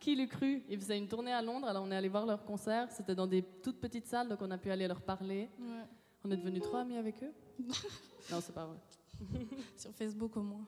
Qui 0.00 0.14
l'eût 0.14 0.28
cru? 0.28 0.62
Ils 0.68 0.78
faisaient 0.78 0.96
une 0.96 1.08
tournée 1.08 1.32
à 1.32 1.42
Londres, 1.42 1.66
alors 1.66 1.82
on 1.84 1.90
est 1.90 1.96
allé 1.96 2.08
voir 2.08 2.24
leur 2.26 2.44
concert. 2.44 2.90
C'était 2.90 3.14
dans 3.14 3.26
des 3.26 3.42
toutes 3.42 3.80
petites 3.80 4.06
salles, 4.06 4.28
donc 4.28 4.38
on 4.40 4.50
a 4.50 4.58
pu 4.58 4.70
aller 4.70 4.86
leur 4.86 5.00
parler. 5.00 5.50
On 6.24 6.30
est 6.30 6.36
devenus 6.36 6.62
trop 6.62 6.76
amis 6.76 6.96
avec 6.96 7.22
eux? 7.22 7.32
non, 8.30 8.40
c'est 8.40 8.54
pas 8.54 8.66
vrai. 8.66 8.78
Sur 9.76 9.92
Facebook 9.92 10.36
au 10.36 10.42
moins. 10.42 10.64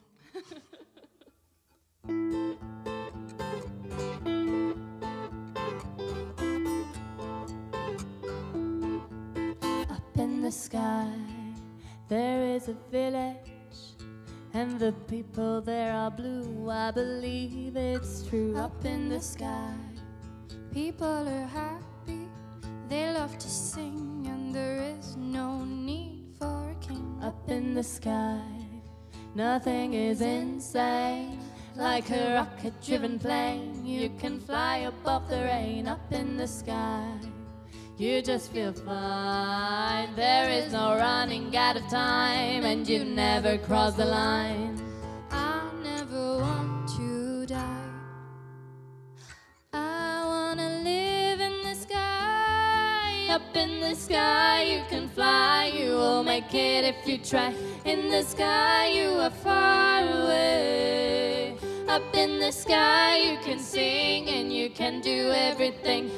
And 14.78 14.94
the 14.94 15.00
people 15.06 15.60
there 15.60 15.92
are 15.92 16.10
blue. 16.10 16.70
I 16.70 16.90
believe 16.90 17.76
it's 17.76 18.26
true. 18.28 18.56
Up 18.56 18.84
in 18.84 19.08
the 19.08 19.20
sky, 19.20 19.74
people 20.72 21.28
are 21.28 21.46
happy, 21.46 22.28
they 22.88 23.12
love 23.12 23.36
to 23.38 23.48
sing, 23.48 24.26
and 24.26 24.54
there 24.54 24.82
is 24.98 25.16
no 25.16 25.64
need 25.64 26.26
for 26.38 26.70
a 26.70 26.74
king. 26.86 27.18
Up 27.22 27.48
in 27.48 27.74
the 27.74 27.82
sky, 27.82 28.40
nothing 29.34 29.94
is 29.94 30.20
insane. 30.20 31.40
Like 31.74 32.10
a 32.10 32.34
rocket 32.34 32.74
driven 32.82 33.18
plane, 33.18 33.86
you 33.86 34.10
can 34.20 34.40
fly 34.40 34.78
above 34.78 35.28
the 35.28 35.42
rain 35.42 35.86
up 35.86 36.12
in 36.12 36.36
the 36.36 36.48
sky. 36.48 37.18
You 37.98 38.22
just 38.22 38.52
feel 38.52 38.72
fine. 38.72 40.14
There 40.14 40.48
is 40.48 40.72
no 40.72 40.94
running 40.94 41.56
out 41.56 41.76
of 41.76 41.82
time, 41.90 42.64
and 42.64 42.88
you 42.88 43.04
never 43.04 43.58
cross 43.58 43.94
the 43.94 44.04
line. 44.04 44.80
I 45.32 45.68
never 45.82 46.38
want 46.38 46.88
to 46.90 47.44
die. 47.46 47.90
I 49.72 50.22
wanna 50.24 50.80
live 50.84 51.40
in 51.40 51.60
the 51.64 51.74
sky. 51.74 53.26
Up 53.30 53.56
in 53.56 53.80
the 53.80 53.96
sky, 53.96 54.62
you 54.62 54.82
can 54.88 55.08
fly. 55.08 55.72
You 55.74 55.90
will 55.90 56.22
make 56.22 56.54
it 56.54 56.84
if 56.84 57.04
you 57.04 57.18
try. 57.18 57.52
In 57.84 58.10
the 58.10 58.22
sky, 58.22 58.90
you 58.90 59.08
are 59.08 59.30
far 59.30 60.02
away. 60.02 61.56
Up 61.88 62.14
in 62.14 62.38
the 62.38 62.52
sky, 62.52 63.18
you 63.18 63.38
can 63.38 63.58
sing 63.58 64.28
and 64.28 64.52
you 64.52 64.70
can 64.70 65.00
do 65.00 65.32
everything. 65.32 66.12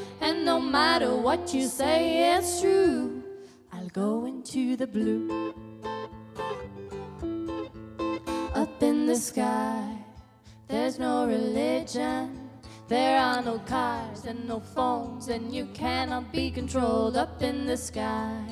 No 0.44 0.58
matter 0.58 1.14
what 1.14 1.52
you 1.52 1.66
say, 1.68 2.34
it's 2.34 2.60
true. 2.60 3.22
I'll 3.72 3.88
go 3.88 4.24
into 4.24 4.76
the 4.76 4.86
blue. 4.86 5.54
Up 8.54 8.82
in 8.82 9.06
the 9.06 9.16
sky, 9.16 9.96
there's 10.66 10.98
no 10.98 11.26
religion. 11.26 12.50
There 12.88 13.20
are 13.20 13.42
no 13.42 13.58
cars 13.60 14.24
and 14.24 14.48
no 14.48 14.60
phones, 14.60 15.28
and 15.28 15.52
you 15.54 15.66
cannot 15.74 16.32
be 16.32 16.50
controlled 16.50 17.16
up 17.16 17.42
in 17.42 17.66
the 17.66 17.76
sky. 17.76 18.42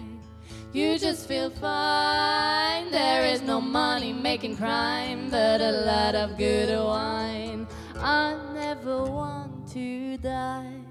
You 0.73 0.99
just 0.99 1.27
feel 1.27 1.51
fine. 1.51 2.91
There 2.91 3.25
is 3.25 3.43
no 3.43 3.61
money 3.61 4.13
making 4.13 4.57
crime, 4.59 5.31
but 5.31 5.61
a 5.61 5.73
lot 5.73 6.15
of 6.15 6.37
good 6.37 6.69
wine. 6.79 7.67
I 7.97 8.37
never 8.55 9.05
want 9.05 9.67
to 9.73 10.19
die. 10.19 10.88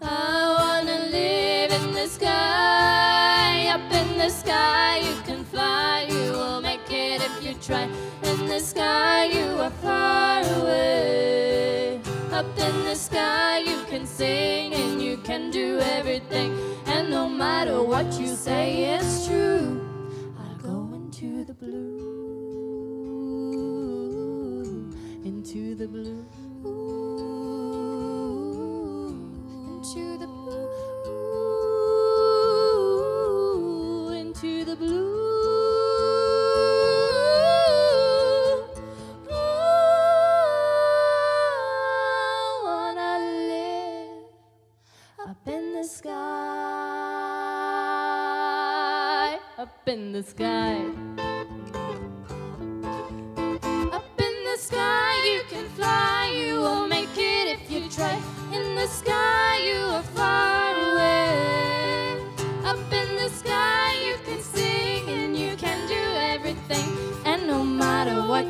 I 0.00 0.54
wanna 0.58 1.06
live 1.10 1.72
in 1.72 1.92
the 1.92 2.06
sky. 2.06 3.66
Up 3.68 3.92
in 3.92 4.18
the 4.18 4.30
sky, 4.30 4.98
you 4.98 5.20
can 5.22 5.44
fly. 5.44 6.06
You 6.08 6.32
will 6.32 6.60
make 6.60 6.88
it 6.90 7.20
if 7.22 7.42
you 7.42 7.54
try. 7.54 7.88
In 8.22 8.46
the 8.46 8.60
sky, 8.60 9.24
you 9.24 9.60
are 9.60 9.70
far 9.82 10.42
away. 10.60 12.00
Up 12.30 12.46
in 12.58 12.84
the 12.84 12.94
sky, 12.94 13.58
you 13.58 13.82
can 13.90 14.06
sing 14.06 14.72
and 14.74 15.02
you 15.02 15.16
can 15.18 15.50
do 15.50 15.80
everything. 15.80 16.56
And 16.86 17.10
no 17.10 17.28
matter 17.28 17.82
what 17.82 18.20
you 18.20 18.28
say, 18.28 18.84
it's 18.94 19.26
true. 19.26 19.80
I'll 20.38 20.58
go 20.58 20.94
into 20.94 21.44
the 21.44 21.54
blue. 21.54 21.98
Into 25.24 25.74
the 25.74 25.88
blue. 25.88 26.24
Into 29.98 30.18
the 30.18 30.28
blue. 30.28 30.68
Into 34.12 34.64
the 34.64 34.76
blue. 34.76 35.18
I 39.28 39.32
wanna 42.64 43.18
live 43.50 44.22
up 45.28 45.48
in 45.48 45.64
the 45.74 45.82
sky. 45.82 46.12
Up 49.58 49.88
in 49.88 50.12
the 50.12 50.22
sky. 50.22 50.76
Up 53.98 54.20
in 54.26 54.34
the 54.48 54.56
sky, 54.58 55.12
you 55.24 55.40
can 55.50 55.68
fly. 55.70 56.30
You 56.32 56.60
will 56.60 56.86
make 56.86 57.16
it 57.16 57.48
if 57.56 57.68
you 57.68 57.88
try. 57.90 58.16
In 58.52 58.76
the 58.76 58.86
sky, 58.86 59.37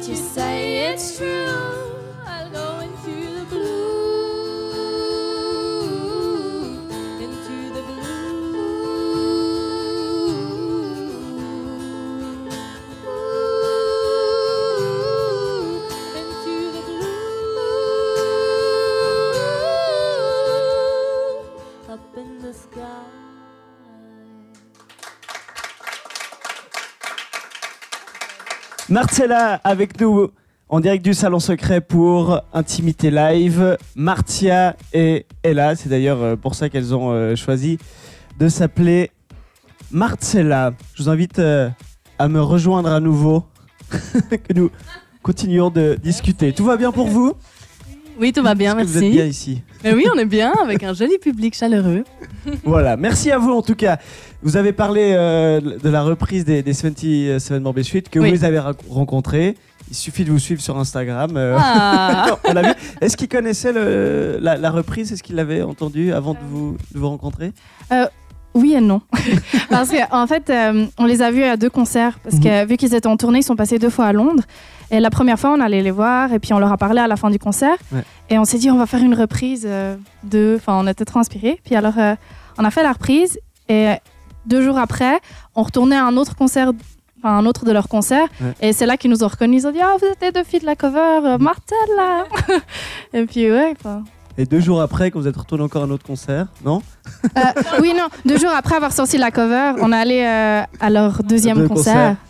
you 0.08 0.16
say, 0.16 0.90
it's 0.90 1.18
true. 1.18 1.77
Marcella 29.00 29.60
avec 29.62 30.00
nous 30.00 30.32
en 30.68 30.80
direct 30.80 31.04
du 31.04 31.14
salon 31.14 31.38
secret 31.38 31.80
pour 31.80 32.40
Intimité 32.52 33.12
Live. 33.12 33.78
Martia 33.94 34.74
et 34.92 35.24
Ella, 35.44 35.76
c'est 35.76 35.88
d'ailleurs 35.88 36.20
euh, 36.20 36.34
pour 36.34 36.56
ça 36.56 36.68
qu'elles 36.68 36.96
ont 36.96 37.12
euh, 37.12 37.36
choisi 37.36 37.78
de 38.40 38.48
s'appeler 38.48 39.12
Marcella. 39.92 40.72
Je 40.94 41.04
vous 41.04 41.08
invite 41.08 41.38
euh, 41.38 41.70
à 42.18 42.26
me 42.26 42.42
rejoindre 42.42 42.90
à 42.90 42.98
nouveau, 42.98 43.44
que 43.88 44.52
nous 44.52 44.68
continuons 45.22 45.70
de 45.70 45.96
discuter. 46.02 46.52
Tout 46.52 46.64
va 46.64 46.76
bien 46.76 46.90
pour 46.90 47.06
vous? 47.06 47.34
Oui, 48.20 48.32
tout 48.32 48.42
va 48.42 48.54
bien, 48.54 48.74
que 48.76 48.82
Vous 48.82 48.96
êtes 48.98 49.10
bien 49.10 49.24
merci. 49.24 49.52
ici. 49.52 49.62
Mais 49.84 49.94
oui, 49.94 50.06
on 50.12 50.18
est 50.18 50.24
bien 50.24 50.52
avec 50.62 50.82
un 50.82 50.92
joli 50.92 51.18
public 51.18 51.54
chaleureux. 51.54 52.04
Voilà, 52.64 52.96
merci 52.96 53.30
à 53.30 53.38
vous 53.38 53.52
en 53.52 53.62
tout 53.62 53.74
cas. 53.74 53.98
Vous 54.42 54.56
avez 54.56 54.72
parlé 54.72 55.12
euh, 55.14 55.60
de 55.60 55.88
la 55.90 56.02
reprise 56.02 56.44
des, 56.44 56.62
des 56.62 56.72
77 56.72 57.60
Morbid 57.60 57.84
Suite 57.84 58.08
que 58.08 58.18
Oui. 58.18 58.28
vous 58.28 58.34
les 58.34 58.44
avez 58.44 58.58
rencontrés. 58.88 59.54
Il 59.90 59.94
suffit 59.96 60.24
de 60.24 60.30
vous 60.30 60.38
suivre 60.38 60.60
sur 60.60 60.78
Instagram. 60.78 61.32
euh, 61.36 61.56
Ah. 61.58 62.38
Est-ce 63.00 63.16
qu'ils 63.16 63.28
connaissaient 63.28 63.72
le- 63.72 64.38
la, 64.40 64.56
la 64.56 64.70
reprise? 64.70 65.12
Est-ce 65.12 65.22
qu'ils 65.22 65.36
l'avaient 65.36 65.62
entendu 65.62 66.12
avant 66.12 66.32
de 66.34 66.38
vous, 66.50 66.76
de 66.94 66.98
vous 66.98 67.08
rencontrer? 67.08 67.52
Oui 68.58 68.74
et 68.74 68.80
non. 68.80 69.00
parce 69.70 69.90
qu'en 69.90 70.22
en 70.22 70.26
fait, 70.26 70.50
euh, 70.50 70.86
on 70.98 71.04
les 71.04 71.22
a 71.22 71.30
vus 71.30 71.44
à 71.44 71.56
deux 71.56 71.70
concerts. 71.70 72.18
Parce 72.18 72.40
que 72.40 72.66
vu 72.66 72.76
qu'ils 72.76 72.94
étaient 72.94 73.06
en 73.06 73.16
tournée, 73.16 73.38
ils 73.38 73.44
sont 73.44 73.54
passés 73.54 73.78
deux 73.78 73.90
fois 73.90 74.06
à 74.06 74.12
Londres. 74.12 74.42
Et 74.90 74.98
la 74.98 75.10
première 75.10 75.38
fois, 75.38 75.50
on 75.52 75.60
allait 75.60 75.82
les 75.82 75.90
voir 75.92 76.32
et 76.32 76.38
puis 76.40 76.52
on 76.54 76.58
leur 76.58 76.72
a 76.72 76.76
parlé 76.76 77.00
à 77.00 77.06
la 77.06 77.16
fin 77.16 77.30
du 77.30 77.38
concert. 77.38 77.76
Ouais. 77.92 78.02
Et 78.30 78.38
on 78.38 78.44
s'est 78.44 78.58
dit, 78.58 78.68
on 78.70 78.76
va 78.76 78.86
faire 78.86 79.02
une 79.02 79.14
reprise 79.14 79.64
euh, 79.66 79.96
de. 80.24 80.54
Enfin, 80.56 80.80
on 80.82 80.86
était 80.88 81.04
trop 81.04 81.20
inspirés. 81.20 81.60
Puis 81.64 81.76
alors, 81.76 81.98
euh, 81.98 82.16
on 82.58 82.64
a 82.64 82.70
fait 82.70 82.82
la 82.82 82.92
reprise 82.92 83.38
et 83.68 83.94
deux 84.46 84.62
jours 84.62 84.78
après, 84.78 85.20
on 85.54 85.62
retournait 85.62 85.96
à 85.96 86.04
un 86.04 86.16
autre 86.16 86.34
concert. 86.34 86.72
Enfin, 87.18 87.36
un 87.36 87.46
autre 87.46 87.64
de 87.64 87.72
leurs 87.72 87.88
concerts. 87.88 88.28
Ouais. 88.40 88.54
Et 88.68 88.72
c'est 88.72 88.86
là 88.86 88.96
qu'ils 88.96 89.10
nous 89.10 89.22
ont 89.22 89.28
reconnus. 89.28 89.62
Ils 89.62 89.66
ont 89.68 89.72
dit, 89.72 89.80
ah, 89.80 89.96
vous 90.00 90.06
êtes 90.06 90.22
les 90.22 90.32
deux 90.32 90.44
filles 90.44 90.60
de 90.60 90.66
la 90.66 90.76
cover, 90.76 91.36
Martella. 91.38 92.26
et 93.12 93.24
puis, 93.24 93.50
ouais. 93.50 93.74
enfin, 93.78 94.04
Et 94.38 94.46
deux 94.46 94.60
jours 94.60 94.80
après, 94.80 95.10
quand 95.10 95.18
vous 95.18 95.26
êtes 95.26 95.36
retourné 95.36 95.64
encore 95.64 95.82
à 95.82 95.86
un 95.86 95.90
autre 95.90 96.06
concert, 96.06 96.46
non 96.64 96.80
euh, 97.36 97.40
oui, 97.80 97.92
non. 97.92 98.06
Deux 98.24 98.38
jours 98.38 98.52
après 98.56 98.76
avoir 98.76 98.92
sorti 98.92 99.18
la 99.18 99.32
cover, 99.32 99.72
on 99.80 99.92
est 99.92 99.96
allé 99.96 100.20
euh, 100.22 100.62
à 100.78 100.90
leur 100.90 101.24
deuxième 101.24 101.58
Deux 101.58 101.68
concert. 101.68 102.16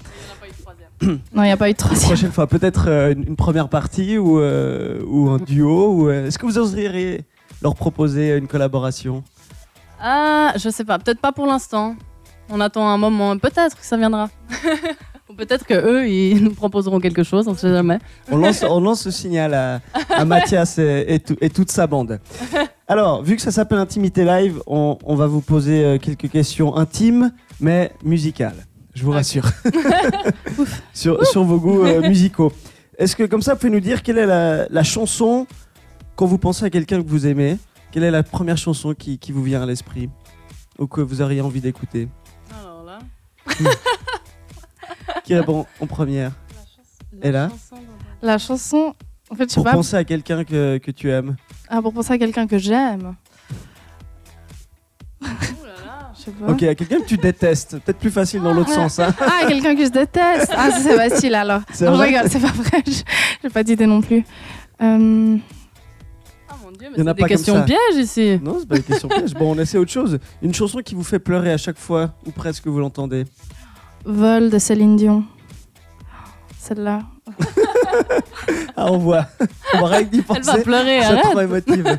Non, 1.00 1.44
il 1.44 1.46
n'y 1.46 1.52
a 1.52 1.56
pas 1.56 1.70
eu 1.70 1.74
de 1.74 1.78
troisième. 1.78 2.08
Prochaine 2.08 2.32
fois, 2.32 2.48
peut-être 2.48 2.86
euh, 2.88 3.12
une, 3.12 3.28
une 3.28 3.36
première 3.36 3.68
partie 3.68 4.18
ou, 4.18 4.40
euh, 4.40 5.00
ou 5.06 5.28
un 5.30 5.36
duo. 5.36 5.92
ou, 5.92 6.10
Est-ce 6.10 6.40
que 6.40 6.44
vous 6.46 6.58
oseriez 6.58 7.24
leur 7.62 7.76
proposer 7.76 8.36
une 8.36 8.48
collaboration? 8.48 9.22
Ah, 10.00 10.54
je 10.56 10.68
sais 10.70 10.82
pas, 10.84 10.98
peut-être 10.98 11.20
pas 11.20 11.30
pour 11.30 11.46
l'instant. 11.46 11.94
On 12.50 12.60
attend 12.60 12.88
un 12.88 12.98
moment, 12.98 13.38
peut-être 13.38 13.76
que 13.76 13.84
ça 13.84 13.96
viendra. 13.96 14.28
Peut-être 15.36 15.66
que 15.66 15.74
eux, 15.74 16.08
ils 16.08 16.42
nous 16.44 16.52
proposeront 16.54 16.98
quelque 17.00 17.22
chose, 17.22 17.46
on 17.48 17.54
sait 17.54 17.68
jamais. 17.68 17.98
on 18.30 18.36
lance, 18.38 18.64
on 18.68 18.80
lance 18.80 19.02
ce 19.02 19.10
signal 19.10 19.54
à, 19.54 19.80
à 20.10 20.24
Mathias 20.24 20.78
et, 20.78 21.04
et 21.08 21.20
tout- 21.20 21.36
et 21.40 21.50
toute 21.50 21.70
sa 21.70 21.86
bande. 21.86 22.18
Alors, 22.88 23.22
vu 23.22 23.36
que 23.36 23.42
ça 23.42 23.50
s'appelle 23.52 23.78
Intimité 23.78 24.24
Live, 24.24 24.60
on, 24.66 24.98
on 25.04 25.14
va 25.14 25.26
vous 25.26 25.40
poser 25.42 25.84
euh, 25.84 25.98
quelques 25.98 26.30
questions 26.30 26.76
intimes, 26.76 27.32
mais 27.60 27.92
musicales. 28.02 28.66
Je 28.94 29.04
vous 29.04 29.10
rassure. 29.12 29.44
sur, 30.94 31.24
sur 31.26 31.44
vos 31.44 31.58
goûts 31.60 31.84
euh, 31.84 32.00
musicaux. 32.08 32.52
Est-ce 32.98 33.14
que, 33.14 33.24
comme 33.24 33.42
ça, 33.42 33.54
vous 33.54 33.60
pouvez 33.60 33.70
nous 33.72 33.80
dire 33.80 34.02
quelle 34.02 34.18
est 34.18 34.26
la, 34.26 34.66
la 34.68 34.82
chanson 34.82 35.46
quand 36.16 36.26
vous 36.26 36.38
pensez 36.38 36.64
à 36.64 36.70
quelqu'un 36.70 37.00
que 37.02 37.08
vous 37.08 37.26
aimez 37.26 37.58
Quelle 37.92 38.02
est 38.02 38.10
la 38.10 38.22
première 38.24 38.58
chanson 38.58 38.94
qui, 38.94 39.18
qui 39.18 39.30
vous 39.30 39.42
vient 39.44 39.62
à 39.62 39.66
l'esprit 39.66 40.08
Ou 40.78 40.86
que 40.88 41.00
vous 41.00 41.20
auriez 41.22 41.40
envie 41.42 41.60
d'écouter? 41.60 42.08
Alors 42.60 42.82
là, 42.84 42.98
Qui 45.28 45.34
répond 45.34 45.66
en 45.78 45.86
première 45.86 46.32
Et 47.22 47.30
là 47.30 47.50
La 48.22 48.38
chanson, 48.38 48.94
en 49.30 49.34
fait, 49.34 49.44
je 49.44 49.48
sais 49.50 49.54
Pour 49.56 49.64
pas. 49.64 49.72
penser 49.72 49.94
à 49.96 50.02
quelqu'un 50.04 50.42
que, 50.42 50.78
que 50.78 50.90
tu 50.90 51.10
aimes. 51.10 51.36
Ah, 51.68 51.82
pour 51.82 51.92
penser 51.92 52.14
à 52.14 52.18
quelqu'un 52.18 52.46
que 52.46 52.56
j'aime. 52.56 53.14
Oh 55.22 55.26
là 55.26 55.84
là. 55.84 56.12
Je 56.18 56.22
sais 56.24 56.30
pas. 56.30 56.46
Ok, 56.50 56.62
à 56.62 56.74
quelqu'un 56.74 57.00
que 57.00 57.04
tu 57.06 57.18
détestes. 57.18 57.78
Peut-être 57.80 57.98
plus 57.98 58.10
facile 58.10 58.40
dans 58.40 58.54
l'autre 58.54 58.72
sens. 58.72 58.98
hein. 58.98 59.14
Ah, 59.20 59.44
quelqu'un 59.46 59.76
que 59.76 59.84
je 59.84 59.90
déteste. 59.90 60.50
Ah, 60.56 60.70
ça, 60.70 60.78
c'est 60.80 60.96
facile 60.96 61.34
alors. 61.34 61.60
C'est 61.72 61.84
Non, 61.84 61.92
je 61.92 61.96
vrai 61.98 62.06
rigole, 62.08 62.30
c'est 62.30 62.40
pas 62.40 62.48
vrai. 62.52 62.82
Je- 62.86 63.02
J'ai 63.42 63.50
pas 63.50 63.62
d'idée 63.62 63.86
non 63.86 64.00
plus. 64.00 64.24
Euh, 64.80 65.36
Ah 66.48 66.54
mon 66.64 66.70
dieu, 66.72 66.88
mais 66.90 66.96
Il 66.96 67.00
y 67.00 67.02
en 67.02 67.06
a 67.06 67.10
c'est 67.10 67.14
des 67.14 67.20
pas 67.20 67.28
comme 67.28 67.28
questions 67.28 67.54
ça. 67.54 67.62
pièges 67.62 67.96
ici. 67.96 68.40
Non, 68.42 68.56
c'est 68.60 68.66
pas 68.68 68.76
une 68.78 68.82
question 68.82 69.08
piège. 69.08 69.34
Bon, 69.34 69.54
on 69.54 69.58
essaie 69.58 69.76
autre 69.78 69.90
chose. 69.92 70.18
Une 70.42 70.54
chanson 70.54 70.78
qui 70.80 70.94
vous 70.94 71.04
fait 71.04 71.18
pleurer 71.18 71.52
à 71.52 71.58
chaque 71.58 71.78
fois, 71.78 72.14
ou 72.26 72.30
presque 72.30 72.66
vous 72.66 72.78
l'entendez. 72.80 73.24
Vol 74.04 74.50
de 74.50 74.58
Céline 74.58 74.96
Dion. 74.96 75.24
Celle-là. 76.58 77.02
Ah, 78.76 78.92
on 78.92 78.98
voit. 78.98 79.26
On 79.74 79.80
va 79.80 79.86
rien 79.88 80.04
que 80.04 80.10
d'y 80.10 80.18
Elle 80.18 80.42
va 80.42 80.52
penser. 80.52 80.62
pleurer, 80.62 81.00
C'est 81.02 81.16
trop 81.20 81.38
arrête. 81.38 81.68
émotive. 81.68 81.98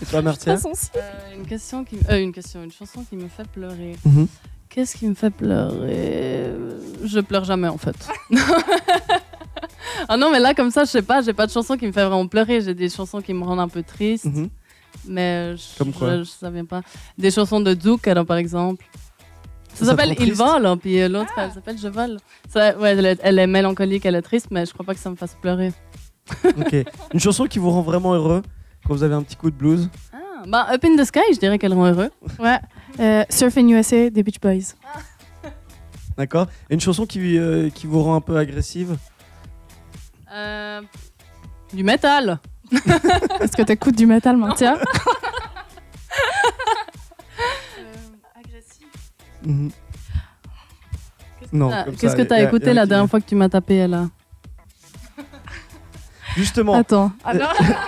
Et 0.00 0.06
toi, 0.06 0.22
Martia 0.22 0.54
Euh, 0.54 1.36
une 1.36 1.46
question 1.46 1.84
qui, 1.84 1.98
euh, 2.10 2.18
une 2.22 2.32
question, 2.32 2.62
une 2.62 2.72
chanson 2.72 3.04
qui 3.08 3.16
me 3.16 3.28
fait 3.28 3.46
pleurer. 3.48 3.96
Mhm. 4.04 4.26
Qu'est-ce 4.68 4.96
qui 4.96 5.06
me 5.06 5.14
fait 5.14 5.30
pleurer? 5.30 6.52
Je 7.04 7.20
pleure 7.20 7.44
jamais 7.44 7.68
en 7.68 7.76
fait. 7.78 7.96
ah 10.08 10.16
non, 10.16 10.30
mais 10.30 10.40
là 10.40 10.54
comme 10.54 10.70
ça, 10.70 10.84
je 10.84 10.90
sais 10.90 11.02
pas, 11.02 11.20
j'ai 11.22 11.34
pas 11.34 11.46
de 11.46 11.52
chanson 11.52 11.76
qui 11.76 11.86
me 11.86 11.92
fait 11.92 12.04
vraiment 12.04 12.26
pleurer. 12.26 12.60
J'ai 12.62 12.74
des 12.74 12.88
chansons 12.88 13.20
qui 13.20 13.34
me 13.34 13.44
rendent 13.44 13.60
un 13.60 13.68
peu 13.68 13.82
triste, 13.82 14.24
Mhm. 14.24 14.48
mais 15.06 15.56
je, 15.56 15.62
Comme 15.78 15.92
quoi 15.92 16.18
je, 16.18 16.22
je 16.24 16.30
savais 16.30 16.62
pas. 16.64 16.80
Des 17.18 17.30
chansons 17.30 17.60
de 17.60 17.78
Zouk, 17.78 18.06
alors, 18.08 18.24
par 18.26 18.38
exemple. 18.38 18.84
Ça 19.74 19.84
Ça 19.84 19.86
s'appelle 19.86 20.14
Il 20.20 20.34
vole, 20.34 20.66
hein, 20.66 20.76
puis 20.76 21.00
euh, 21.00 21.08
l'autre, 21.08 21.32
elle 21.36 21.52
s'appelle 21.52 21.78
Je 21.78 21.88
vole. 21.88 22.18
Ça, 22.48 22.76
ouais, 22.78 22.90
elle 22.90 23.06
est, 23.06 23.20
elle 23.22 23.38
est 23.38 23.46
mélancolique, 23.46 24.04
elle 24.04 24.14
est 24.14 24.22
triste, 24.22 24.48
mais 24.50 24.66
je 24.66 24.72
crois 24.72 24.84
pas 24.84 24.94
que 24.94 25.00
ça 25.00 25.10
me 25.10 25.16
fasse 25.16 25.36
pleurer. 25.40 25.72
Ok. 26.58 26.76
Une 27.14 27.20
chanson 27.20 27.46
qui 27.46 27.58
vous 27.58 27.70
rend 27.70 27.82
vraiment 27.82 28.14
heureux 28.14 28.42
quand 28.86 28.94
vous 28.94 29.02
avez 29.02 29.14
un 29.14 29.22
petit 29.22 29.36
coup 29.36 29.50
de 29.50 29.56
blues? 29.56 29.88
Ah, 30.12 30.42
bah, 30.46 30.66
Up 30.72 30.84
in 30.84 30.96
the 30.96 31.04
Sky, 31.04 31.20
je 31.32 31.38
dirais 31.38 31.58
qu'elle 31.58 31.74
rend 31.74 31.86
heureux. 31.86 32.10
Ouais. 32.38 32.58
Euh, 33.00 33.24
Surfing 33.30 33.70
USA 33.72 34.10
des 34.10 34.22
Beach 34.22 34.40
Boys. 34.40 34.74
D'accord 36.18 36.46
Et 36.68 36.74
une 36.74 36.80
chanson 36.80 37.06
qui, 37.06 37.38
euh, 37.38 37.70
qui 37.70 37.86
vous 37.86 38.02
rend 38.02 38.14
un 38.16 38.20
peu 38.20 38.36
agressive? 38.36 38.96
Euh, 40.32 40.80
du 41.72 41.84
métal. 41.84 42.38
Est-ce 43.40 43.56
que 43.56 43.62
t'écoutes 43.62 43.96
du 43.96 44.06
métal, 44.06 44.36
Mhm. 49.44 49.70
Non. 51.52 51.70
Ah, 51.72 51.84
Qu'est-ce 51.98 52.16
que 52.16 52.22
t'as 52.22 52.36
y 52.36 52.38
a- 52.38 52.42
y 52.42 52.44
a 52.46 52.48
écouté 52.48 52.72
la 52.72 52.86
dernière 52.86 53.08
fois 53.10 53.20
que 53.20 53.26
tu 53.28 53.34
m'as 53.34 53.48
tapé 53.48 53.86
là 53.86 54.08
Justement. 56.36 56.74
Attends. 56.74 57.12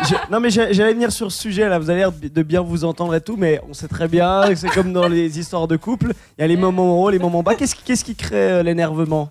Je- 0.09 0.15
non 0.31 0.39
mais 0.39 0.51
j'allais 0.51 0.93
venir 0.93 1.11
sur 1.11 1.33
ce 1.33 1.41
sujet 1.41 1.67
là, 1.67 1.79
vous 1.79 1.89
avez 1.89 2.01
l'air 2.01 2.13
de 2.13 2.43
bien 2.43 2.61
vous 2.61 2.85
entendre 2.85 3.15
et 3.15 3.21
tout, 3.23 3.37
mais 3.39 3.59
on 3.69 3.73
sait 3.73 3.89
très 3.89 4.07
bien 4.07 4.43
que 4.49 4.55
c'est 4.55 4.69
comme 4.69 4.93
dans 4.93 5.09
les 5.09 5.39
histoires 5.39 5.67
de 5.67 5.77
couple, 5.77 6.13
il 6.39 6.43
y 6.43 6.45
a 6.45 6.47
les 6.47 6.57
moments 6.59 7.03
hauts, 7.03 7.09
les 7.09 7.19
moments 7.19 7.43
bas. 7.43 7.55
Qu'est-ce 7.55 8.05
qui, 8.05 8.15
crée 8.15 8.37
euh, 8.53 8.63
l'énervement 8.63 9.31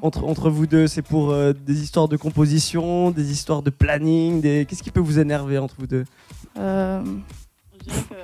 entre, 0.00 0.24
entre 0.24 0.48
vous 0.48 0.66
deux 0.66 0.86
C'est 0.86 1.02
pour 1.02 1.30
euh, 1.30 1.52
des 1.52 1.82
histoires 1.82 2.08
de 2.08 2.16
composition, 2.16 3.10
des 3.10 3.32
histoires 3.32 3.60
de 3.62 3.68
planning, 3.70 4.40
des... 4.40 4.64
qu'est-ce 4.64 4.82
qui 4.82 4.90
peut 4.90 5.00
vous 5.00 5.18
énerver 5.18 5.58
entre 5.58 5.74
vous 5.78 5.86
deux? 5.88 6.04
Euh, 6.58 7.02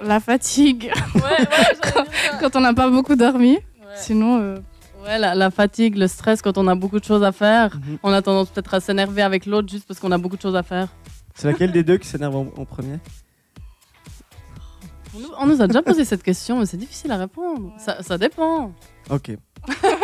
la 0.02 0.20
fatigue. 0.20 0.92
Ouais, 1.14 1.20
ouais, 1.22 2.04
Quand 2.40 2.56
on 2.56 2.60
n'a 2.60 2.74
pas 2.74 2.88
beaucoup 2.90 3.16
dormi. 3.16 3.58
Sinon, 3.96 4.40
euh, 4.40 4.58
Ouais, 5.04 5.18
la, 5.18 5.34
la 5.34 5.50
fatigue, 5.50 5.96
le 5.98 6.08
stress 6.08 6.40
quand 6.40 6.56
on 6.56 6.66
a 6.66 6.74
beaucoup 6.74 6.98
de 6.98 7.04
choses 7.04 7.22
à 7.22 7.30
faire. 7.30 7.76
Mhm. 7.76 7.98
On 8.02 8.12
a 8.12 8.22
tendance 8.22 8.48
peut-être 8.48 8.72
à 8.72 8.80
s'énerver 8.80 9.20
avec 9.20 9.44
l'autre 9.44 9.68
juste 9.68 9.86
parce 9.86 10.00
qu'on 10.00 10.10
a 10.12 10.16
beaucoup 10.18 10.36
de 10.36 10.40
choses 10.42 10.56
à 10.56 10.62
faire. 10.62 10.88
C'est 11.34 11.46
laquelle 11.46 11.72
des 11.72 11.82
deux 11.82 11.98
qui 11.98 12.08
s'énerve 12.08 12.34
en, 12.34 12.46
en 12.56 12.64
premier? 12.64 12.98
On 15.14 15.18
nous, 15.20 15.28
on 15.40 15.46
nous 15.46 15.60
a 15.62 15.66
déjà 15.66 15.82
posé 15.82 16.04
cette 16.06 16.22
question, 16.22 16.58
mais 16.58 16.66
c'est 16.66 16.78
difficile 16.78 17.12
à 17.12 17.16
répondre. 17.18 17.72
Ça, 17.78 18.02
ça 18.02 18.16
dépend. 18.16 18.72
Ok. 19.10 19.30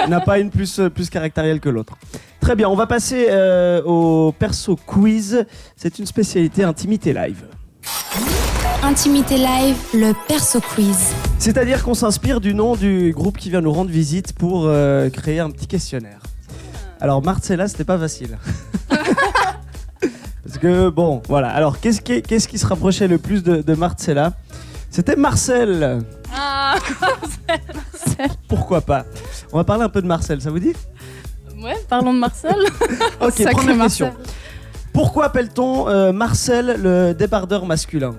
Il 0.05 0.11
n'a 0.11 0.21
pas 0.21 0.39
une 0.39 0.51
plus, 0.51 0.79
euh, 0.81 0.91
plus 0.91 1.09
caractérielle 1.09 1.61
que 1.61 1.69
l'autre. 1.71 1.97
Très 2.41 2.55
bien, 2.55 2.69
on 2.69 2.77
va 2.77 2.87
passer 2.87 3.27
euh, 3.31 3.83
au 3.85 4.33
perso 4.33 4.77
quiz. 4.77 5.47
C'est 5.77 5.99
une 5.99 6.07
spécialité 6.07 6.63
intimité 6.63 7.13
live. 7.15 7.45
Intimité 8.83 9.37
live, 9.37 9.77
le 9.95 10.13
perso 10.27 10.61
quiz. 10.61 11.13
C'est-à-dire 11.39 11.83
qu'on 11.85 11.95
s'inspire 11.95 12.41
du 12.41 12.55
nom 12.55 12.77
du 12.77 13.13
groupe 13.15 13.37
qui 13.37 13.51
vient 13.51 13.61
nous 13.61 13.73
rendre 13.73 13.91
visite 13.91 14.33
pour 14.33 14.65
euh, 14.67 15.11
créer 15.11 15.39
un 15.39 15.51
petit 15.51 15.67
questionnaire. 15.67 16.19
Alors 17.01 17.23
Marcella, 17.23 17.69
c'était 17.69 17.85
pas 17.85 17.99
facile. 17.99 18.39
Parce 18.91 20.59
que 20.61 20.89
bon, 20.89 21.23
voilà. 21.29 21.51
Alors 21.51 21.79
qu'est-ce 21.79 22.01
qui, 22.01 22.23
qu'est-ce 22.23 22.49
qui 22.49 22.59
se 22.59 22.67
rapprochait 22.67 23.07
le 23.07 23.19
plus 23.19 23.43
de, 23.43 23.57
de 23.63 23.75
Marcella? 23.75 24.33
C'était 24.91 25.17
Marcel. 25.17 26.03
Ah 26.35 26.77
Pourquoi 28.49 28.81
pas? 28.81 29.05
On 29.53 29.59
va 29.59 29.65
parler 29.65 29.85
un 29.85 29.89
peu 29.89 30.01
de 30.03 30.07
Marcel, 30.07 30.41
ça 30.41 30.51
vous 30.51 30.59
dit? 30.59 30.73
Ouais, 31.63 31.77
parlons 31.89 32.15
de 32.15 32.19
Marcel. 32.19 32.57
Ok, 33.21 33.33
Sacré 33.35 33.53
première 33.53 33.77
Marcel. 33.77 34.09
question. 34.09 34.33
Pourquoi 34.95 35.27
appelle-t-on 35.27 35.89
euh, 35.89 36.13
Marcel 36.13 36.81
le 36.83 37.13
débardeur 37.13 37.67
masculin? 37.67 38.15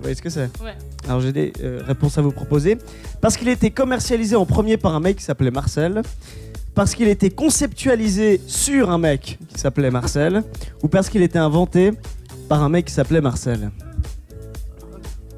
Vous 0.00 0.04
voyez 0.04 0.14
ce 0.14 0.22
que 0.22 0.30
c'est 0.30 0.48
Ouais. 0.62 0.74
Alors 1.06 1.20
j'ai 1.20 1.30
des 1.30 1.52
euh, 1.62 1.82
réponses 1.86 2.16
à 2.16 2.22
vous 2.22 2.32
proposer. 2.32 2.78
Parce 3.20 3.36
qu'il 3.36 3.48
était 3.48 3.70
commercialisé 3.70 4.34
en 4.34 4.46
premier 4.46 4.78
par 4.78 4.94
un 4.94 5.00
mec 5.00 5.18
qui 5.18 5.24
s'appelait 5.24 5.50
Marcel. 5.50 6.00
Parce 6.74 6.94
qu'il 6.94 7.06
était 7.06 7.28
conceptualisé 7.28 8.40
sur 8.46 8.90
un 8.90 8.96
mec 8.96 9.38
qui 9.48 9.60
s'appelait 9.60 9.90
Marcel. 9.90 10.42
ou 10.82 10.88
parce 10.88 11.10
qu'il 11.10 11.20
était 11.20 11.38
inventé 11.38 11.92
par 12.48 12.62
un 12.62 12.70
mec 12.70 12.86
qui 12.86 12.94
s'appelait 12.94 13.20
Marcel. 13.20 13.70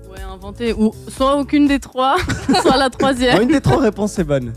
Ouais, 0.09 0.20
inventé. 0.20 0.72
Ou 0.75 0.92
soit 1.09 1.37
aucune 1.37 1.66
des 1.66 1.81
trois, 1.81 2.14
soit 2.62 2.77
la 2.77 2.88
troisième. 2.88 3.42
Une 3.42 3.48
des 3.48 3.61
trois 3.61 3.81
réponses 3.81 4.16
est 4.20 4.25
bonne. 4.25 4.53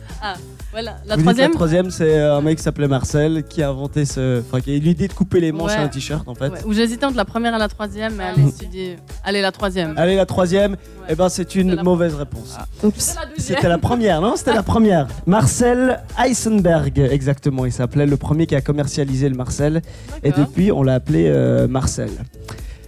Voilà, 0.76 0.98
la 1.06 1.16
Vous 1.16 1.22
troisième. 1.22 1.52
la 1.52 1.56
troisième, 1.56 1.90
c'est 1.90 2.18
euh, 2.20 2.36
un 2.36 2.42
mec 2.42 2.58
qui 2.58 2.64
s'appelait 2.66 2.90
Marcel 2.90 3.46
qui 3.48 3.64
a 3.64 3.70
inventé 3.70 4.04
ce. 4.04 4.42
Enfin, 4.42 4.60
qui 4.60 4.72
a 4.72 4.74
eu 4.76 4.80
l'idée 4.80 5.08
de 5.08 5.14
couper 5.14 5.40
les 5.40 5.54
manches 5.54 5.72
Ouais. 5.72 5.78
à 5.78 5.84
un 5.84 5.88
t-shirt 5.88 6.28
en 6.28 6.36
fait. 6.36 6.50
Ouais, 6.50 6.64
Ou 6.66 6.74
j'hésitais 6.74 7.06
entre 7.06 7.16
la 7.16 7.24
première 7.24 7.56
et 7.56 7.58
la 7.60 7.70
troisième, 7.70 8.16
mais 8.16 8.26
allez, 8.26 8.44
dit, 8.70 8.96
allez, 9.24 9.42
la 9.42 9.54
troisième. 9.54 9.94
Allez, 9.98 10.18
la 10.18 10.26
troisième, 10.26 10.74
Ouais. 10.74 10.78
eh 11.12 11.16
ben, 11.16 11.30
c'est 11.30 11.56
une 11.56 11.82
mauvaise 11.82 12.16
réponse. 12.16 12.58
deuxième. 12.84 13.24
C'était 13.38 13.70
la 13.70 13.78
première, 13.78 14.20
non 14.20 14.36
C'était 14.36 14.54
la 14.54 14.64
première. 14.64 15.08
Marcel 15.26 16.02
Heisenberg, 16.22 17.00
exactement. 17.00 17.66
Il 17.66 17.72
s'appelait 17.72 18.06
le 18.06 18.18
premier 18.18 18.46
qui 18.46 18.56
a 18.56 18.60
commercialisé 18.62 19.30
le 19.30 19.36
Marcel. 19.36 19.82
Et 20.24 20.32
depuis, 20.32 20.74
on 20.74 20.84
l'a 20.84 20.96
appelé 20.96 21.28
euh, 21.30 21.70
Marcel. 21.70 22.10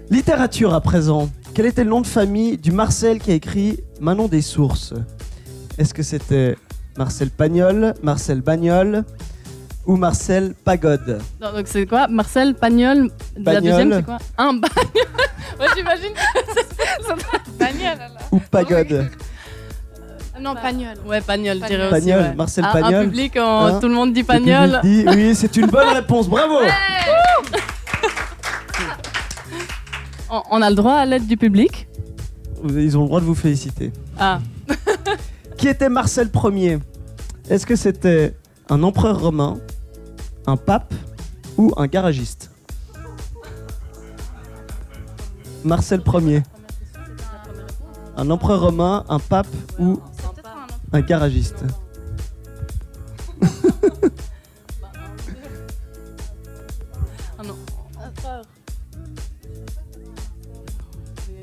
Littérature 0.09 0.73
à 0.73 0.81
présent. 0.81 1.29
Quel 1.53 1.65
était 1.65 1.83
le 1.85 1.89
nom 1.89 2.01
de 2.01 2.07
famille 2.07 2.57
du 2.57 2.71
Marcel 2.73 3.19
qui 3.19 3.31
a 3.31 3.33
écrit 3.35 3.79
Manon 4.01 4.27
des 4.27 4.41
Sources? 4.41 4.93
Est-ce 5.77 5.93
que 5.93 6.03
c'était 6.03 6.55
Marcel 6.97 7.29
Pagnol, 7.29 7.93
Marcel 8.01 8.41
Bagnol 8.41 9.03
ou 9.85 9.95
Marcel 9.95 10.53
Pagode 10.65 11.21
Non, 11.41 11.53
donc 11.53 11.67
c'est 11.67 11.85
quoi 11.85 12.07
Marcel 12.07 12.55
Pagnol. 12.55 13.09
La 13.37 13.53
Pagnol. 13.53 13.63
deuxième, 13.63 13.93
c'est 13.93 14.03
quoi 14.05 14.17
Un 14.37 14.53
bagnol. 14.53 14.85
ouais, 15.59 15.67
j'imagine 15.75 16.11
que 16.13 16.19
c'est 16.53 17.57
bagnol. 17.57 17.97
ou 18.31 18.39
Pagode 18.39 19.09
Non, 20.41 20.55
Pagnol. 20.55 20.95
Ouais, 21.05 21.21
Pagnol, 21.21 21.59
je 21.61 21.67
dirais 21.67 21.89
Pagnol, 21.89 22.19
aussi. 22.19 22.27
ouais. 22.29 22.35
Marcel 22.35 22.65
Ah, 22.67 22.73
Pagnol. 22.73 22.95
Un 22.95 23.03
public, 23.05 23.37
en- 23.37 23.65
Hein 23.65 23.79
tout 23.79 23.87
le 23.87 23.93
monde 23.93 24.13
dit 24.13 24.23
Pagnol. 24.23 24.79
dit 24.83 25.05
Oui, 25.07 25.35
c'est 25.35 25.55
une 25.57 25.67
bonne 25.67 25.89
réponse. 25.89 26.27
Bravo 26.27 26.55
On, 30.29 30.41
on 30.51 30.61
a 30.61 30.69
le 30.69 30.75
droit 30.75 30.95
à 30.95 31.05
l'aide 31.05 31.25
du 31.25 31.37
public? 31.37 31.87
Ils 32.67 32.97
ont 32.97 33.01
le 33.03 33.07
droit 33.07 33.21
de 33.21 33.25
vous 33.25 33.35
féliciter. 33.35 33.93
Ah, 34.19 34.39
Qui 35.57 35.67
était 35.67 35.89
Marcel 35.89 36.29
Ier 36.53 36.77
Est-ce 37.49 37.65
que 37.65 37.75
c'était 37.75 38.37
un 38.69 38.83
empereur 38.83 39.19
romain, 39.19 39.57
un 40.45 40.55
pape 40.55 40.93
ou 41.57 41.73
un 41.77 41.87
garagiste 41.87 42.51
Marcel 45.63 46.03
Ier. 46.05 46.43
Un 48.15 48.29
empereur 48.29 48.61
romain, 48.61 49.03
un 49.09 49.17
pape 49.19 49.47
ou 49.79 49.99
un 50.91 51.01
garagiste 51.01 51.63
non. 57.43 57.55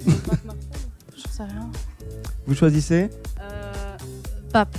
Je 1.16 1.22
sais 1.30 1.44
rien. 1.44 1.70
Vous 2.46 2.54
choisissez? 2.54 3.10
Pape. 4.54 4.78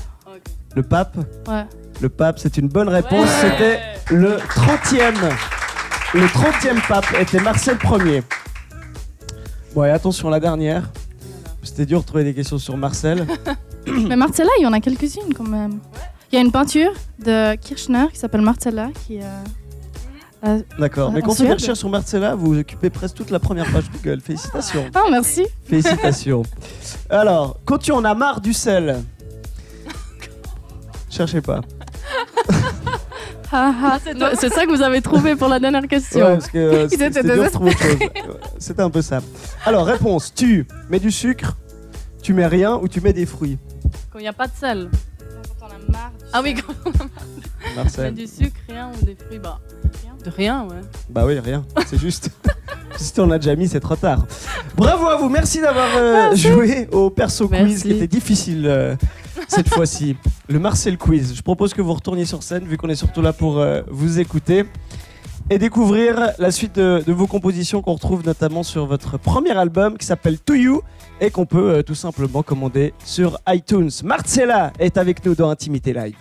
le 0.73 0.83
pape 0.83 1.17
Ouais. 1.49 1.65
Le 1.99 2.07
pape, 2.07 2.39
c'est 2.39 2.55
une 2.57 2.69
bonne 2.69 2.87
réponse. 2.87 3.27
Ouais. 3.27 3.51
C'était 3.51 3.79
le 4.15 4.37
30e. 4.37 5.13
Le 6.13 6.25
30e 6.27 6.87
pape 6.87 7.07
était 7.19 7.41
Marcel 7.41 7.77
Ier. 7.83 8.23
Bon, 9.73 9.83
et 9.83 9.89
attention, 9.89 10.29
la 10.29 10.39
dernière. 10.39 10.89
C'était 11.61 11.85
dur 11.85 11.99
de 11.99 12.05
trouver 12.05 12.23
des 12.23 12.33
questions 12.33 12.57
sur 12.57 12.77
Marcel. 12.77 13.27
Mais 13.87 14.15
Marcella, 14.15 14.49
il 14.59 14.63
y 14.63 14.65
en 14.65 14.71
a 14.71 14.79
quelques-unes 14.79 15.33
quand 15.35 15.47
même. 15.47 15.79
Il 16.31 16.35
y 16.35 16.37
a 16.37 16.41
une 16.41 16.53
peinture 16.53 16.93
de 17.19 17.55
Kirchner 17.55 18.05
qui 18.13 18.19
s'appelle 18.19 18.41
Marcella 18.41 18.91
qui. 19.05 19.19
euh, 19.19 19.25
euh, 20.45 20.61
D'accord. 20.79 21.11
Mais 21.11 21.21
quand 21.21 21.31
on 21.31 21.31
fait 21.31 21.37
Suède 21.39 21.47
des 21.49 21.53
recherches 21.55 21.79
sur 21.79 21.89
Marcella, 21.89 22.33
vous 22.35 22.57
occupez 22.57 22.89
presque 22.89 23.15
toute 23.15 23.29
la 23.29 23.39
première 23.39 23.69
page 23.73 23.91
Google. 23.91 24.21
Félicitations. 24.21 24.85
Ah, 24.95 25.03
merci. 25.11 25.45
Félicitations. 25.65 26.43
Alors, 27.09 27.57
quand 27.65 27.77
tu 27.79 27.91
en 27.91 28.05
as 28.05 28.15
marre 28.15 28.39
du 28.39 28.53
sel. 28.53 29.03
Cherchez 31.15 31.39
pas. 31.39 31.61
Ah, 33.51 33.73
ah, 33.83 33.99
C'est 34.37 34.49
ça 34.49 34.65
que 34.65 34.75
vous 34.75 34.81
avez 34.81 35.01
trouvé 35.01 35.37
pour 35.37 35.47
la 35.47 35.59
dernière 35.59 35.87
question. 35.87 36.25
Ouais, 36.25 36.33
parce 36.33 36.47
que 36.49 36.57
euh, 36.57 36.89
c'était 36.89 37.07
étaient 37.07 37.21
c'était 37.21 37.35
dur 37.35 37.43
de 37.43 37.47
désespérés. 37.49 37.51
trouver 37.51 37.71
autre 37.71 37.81
chose. 37.81 37.99
Ouais, 38.33 38.39
C'était 38.59 38.81
un 38.81 38.89
peu 38.89 39.01
ça. 39.01 39.21
Alors, 39.65 39.85
réponse 39.85 40.33
tu 40.33 40.67
mets 40.89 40.99
du 40.99 41.11
sucre, 41.11 41.55
tu 42.21 42.33
mets 42.33 42.47
rien 42.47 42.75
ou 42.75 42.89
tu 42.89 42.99
mets 42.99 43.13
des 43.13 43.25
fruits? 43.25 43.57
Quand 44.11 44.19
il 44.19 44.23
n'y 44.23 44.27
a 44.27 44.33
pas 44.33 44.47
de 44.47 44.53
sel. 44.59 44.89
Quand 45.59 45.67
on 45.67 45.69
a 45.69 45.91
marre 45.91 46.11
du 46.11 46.25
Ah 46.33 46.41
oui, 46.43 46.55
quand 46.55 46.73
on 46.85 46.89
met 46.89 47.75
Marcel 47.77 48.13
du 48.13 48.27
sucre, 48.27 48.57
rien 48.67 48.91
ou 48.91 49.05
des 49.05 49.15
fruits, 49.15 49.39
bah. 49.39 49.59
De 50.25 50.29
rien, 50.31 50.63
ouais. 50.63 50.81
Bah 51.09 51.23
oui, 51.25 51.39
rien. 51.39 51.63
C'est 51.87 51.99
juste. 51.99 52.29
si 52.97 53.13
on 53.19 53.29
a 53.31 53.37
déjà 53.37 53.55
mis, 53.55 53.67
c'est 53.69 53.79
trop 53.79 53.95
tard. 53.95 54.25
Bravo 54.75 55.05
à 55.07 55.15
vous. 55.17 55.29
Merci 55.29 55.61
d'avoir 55.61 55.87
euh, 55.95 56.35
joué 56.35 56.89
au 56.91 57.09
perso 57.09 57.47
quiz 57.47 57.83
qui 57.83 57.91
était 57.91 58.07
difficile 58.07 58.65
euh, 58.67 58.95
cette 59.47 59.69
fois-ci. 59.69 60.15
Le 60.47 60.59
Marcel 60.59 60.97
Quiz. 60.97 61.35
Je 61.35 61.41
propose 61.41 61.73
que 61.73 61.81
vous 61.81 61.93
retourniez 61.93 62.25
sur 62.25 62.43
scène 62.43 62.65
vu 62.65 62.77
qu'on 62.77 62.89
est 62.89 62.95
surtout 62.95 63.21
là 63.21 63.33
pour 63.33 63.59
euh, 63.59 63.81
vous 63.89 64.19
écouter 64.19 64.65
et 65.49 65.57
découvrir 65.57 66.31
la 66.39 66.51
suite 66.51 66.75
de, 66.75 67.03
vos 67.07 67.27
compositions 67.27 67.81
qu'on 67.81 67.93
retrouve 67.93 68.25
notamment 68.25 68.63
sur 68.63 68.85
votre 68.85 69.17
premier 69.17 69.51
album 69.51 69.97
qui 69.97 70.05
s'appelle 70.05 70.39
To 70.39 70.55
You 70.55 70.81
et 71.21 71.29
qu'on 71.29 71.45
peut 71.45 71.75
euh, 71.75 71.83
tout 71.83 71.95
simplement 71.95 72.43
commander 72.43 72.93
sur 73.03 73.39
iTunes. 73.47 73.91
Marcella 74.03 74.73
est 74.79 74.97
avec 74.97 75.25
nous 75.25 75.35
dans 75.35 75.49
Intimité 75.49 75.93
Live. 75.93 76.15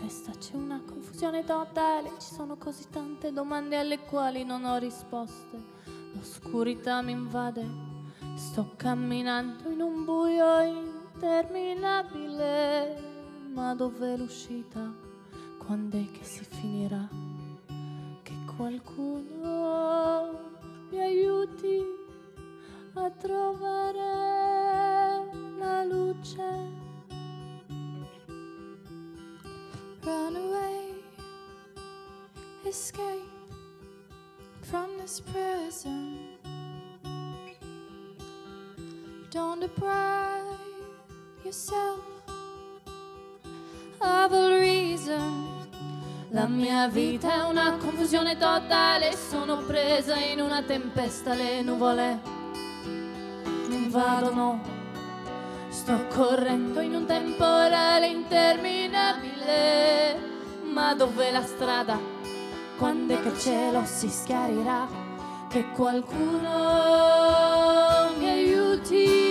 Testa 0.00 0.32
c'è 0.32 0.54
una 0.54 0.82
confusione 0.84 1.44
totale, 1.44 2.10
ci 2.18 2.34
sono 2.34 2.56
così 2.56 2.88
tante 2.90 3.32
domande 3.32 3.76
alle 3.76 4.00
quali 4.00 4.44
non 4.44 4.64
ho 4.64 4.76
risposte. 4.76 5.56
L'oscurità 6.12 7.00
mi 7.02 7.12
invade, 7.12 7.64
sto 8.34 8.72
camminando 8.76 9.70
in 9.70 9.80
un 9.80 10.04
buio 10.04 10.60
interminabile. 10.60 13.14
Ma 13.52 13.72
dov'è 13.74 14.16
l'uscita? 14.16 14.92
Quando 15.58 15.96
è 15.96 16.10
che 16.10 16.24
si 16.24 16.44
finirà? 16.44 17.08
Che 18.22 18.34
qualcuno 18.56 20.38
mi 20.90 21.00
aiuti 21.00 21.80
a 22.94 23.10
trovare 23.10 23.85
this 35.06 35.20
prison. 35.20 36.18
Don't 39.30 39.60
deprive 39.60 40.58
yourself 41.44 42.00
of 44.00 44.32
a 44.32 44.58
reason. 44.58 45.54
La 46.30 46.48
mia 46.48 46.88
vita 46.88 47.34
è 47.34 47.44
una 47.44 47.76
confusione 47.76 48.36
totale, 48.36 49.14
sono 49.14 49.58
presa 49.58 50.16
in 50.16 50.40
una 50.40 50.62
tempesta, 50.62 51.34
le 51.34 51.62
nuvole 51.62 52.18
mi 53.68 53.76
invadono. 53.76 54.60
Sto 55.68 56.04
correndo 56.08 56.80
in 56.80 56.96
un 56.96 57.06
temporale 57.06 58.08
interminabile, 58.08 60.18
ma 60.64 60.94
dov'è 60.94 61.30
la 61.30 61.44
strada? 61.44 62.15
Quando 62.76 63.14
è 63.14 63.22
che 63.22 63.28
il 63.28 63.38
cielo 63.38 63.84
si 63.86 64.08
schiarirà? 64.08 64.86
Che 65.48 65.70
qualcuno 65.70 66.50
mi 68.18 68.28
aiuti 68.28 69.25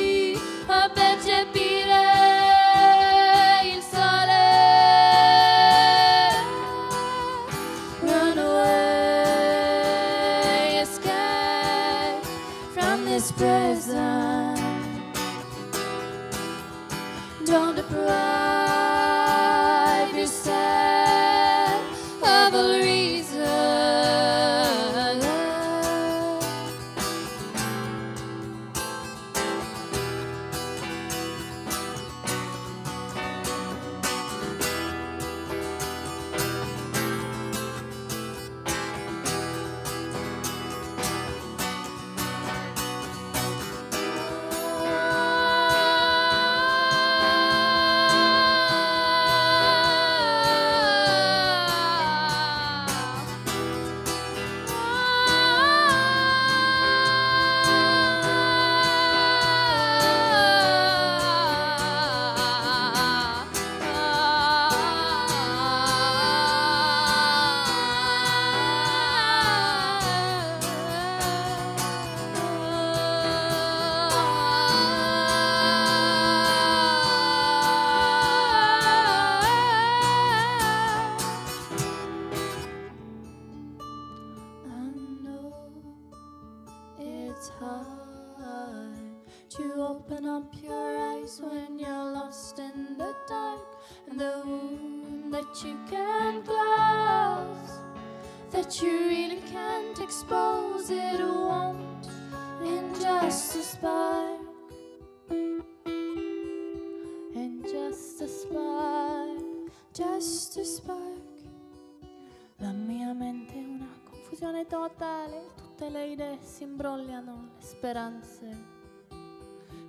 si 116.56 116.64
imbrogliano, 116.64 117.50
le 117.58 117.62
speranze 117.62 118.48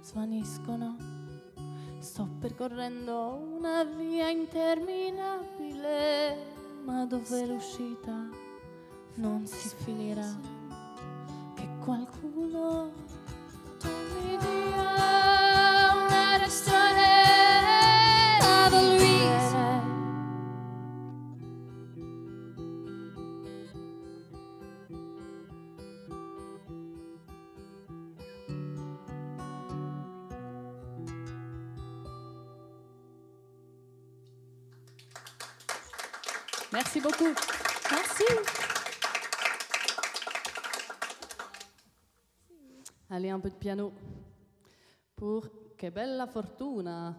svaniscono. 0.00 0.96
Sto 2.00 2.28
percorrendo 2.40 3.40
una 3.56 3.84
via 3.84 4.28
interminabile, 4.30 6.36
ma 6.84 7.06
dove 7.06 7.46
l'uscita 7.46 8.28
non 9.14 9.46
si 9.46 9.68
finirà. 9.76 10.26
Che 11.54 11.68
qualcuno 11.84 12.90
mi 13.84 14.36
dia 14.36 15.92
una 15.94 16.36
ragione. 16.36 16.95
Merci 36.76 37.00
beaucoup. 37.00 37.32
Merci. 37.90 38.24
Allez, 43.08 43.30
un 43.30 43.40
peu 43.40 43.48
de 43.48 43.54
piano 43.54 43.94
pour 45.14 45.48
Que 45.78 45.88
bella 45.88 46.26
fortuna. 46.26 47.14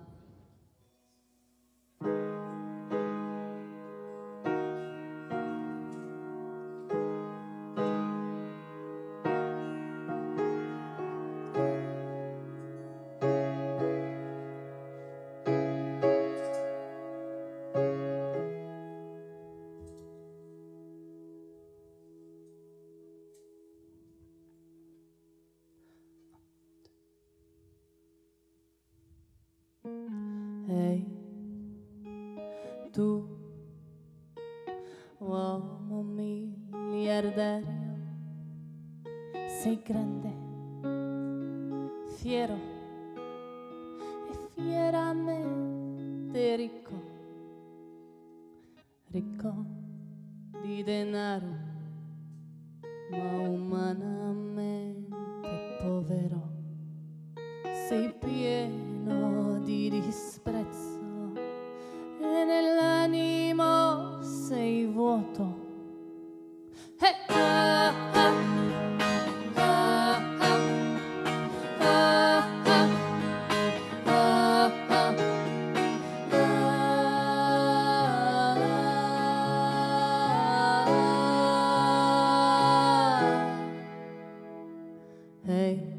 day 85.57 85.97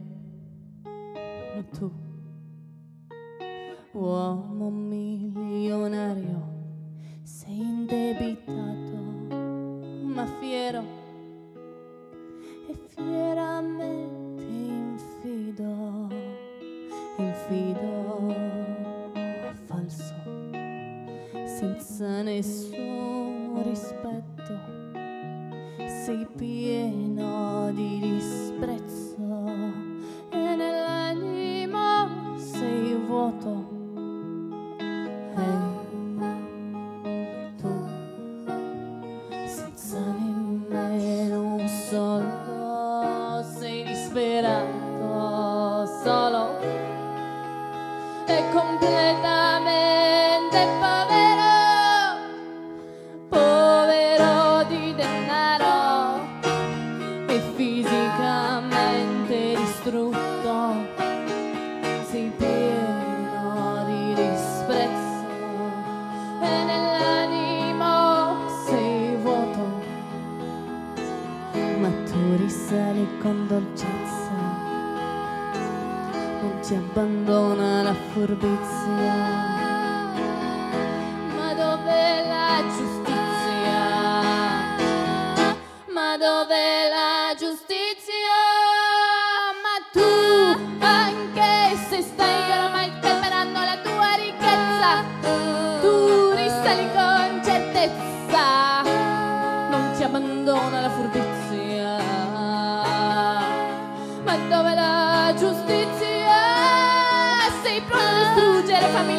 tú. 1.78 1.90
Como 3.92 4.70
millonario 4.70 6.37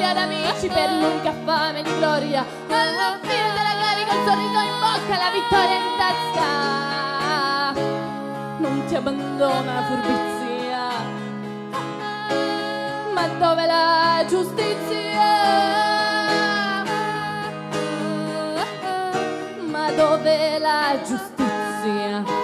ad 0.09 0.17
amici 0.17 0.67
per 0.67 0.89
l'unica 0.89 1.31
fame 1.45 1.83
di 1.83 1.95
gloria. 1.97 2.43
Alla 2.67 3.19
fine 3.21 3.53
della 3.53 3.75
gloria 3.77 4.05
col 4.07 4.23
sorriso 4.25 4.59
in 4.59 4.79
bocca 4.79 5.17
la 5.17 5.29
vittoria 5.31 5.77
in 5.77 5.97
tasca. 5.97 6.49
Non 8.57 8.85
ti 8.87 8.95
abbandona 8.95 9.73
la 9.73 9.83
furbizia. 9.83 10.87
Ma 13.13 13.27
dove 13.37 13.65
la 13.67 14.25
giustizia? 14.27 15.27
Ma 19.69 19.91
dove 19.91 20.59
la 20.59 20.99
giustizia? 21.05 22.38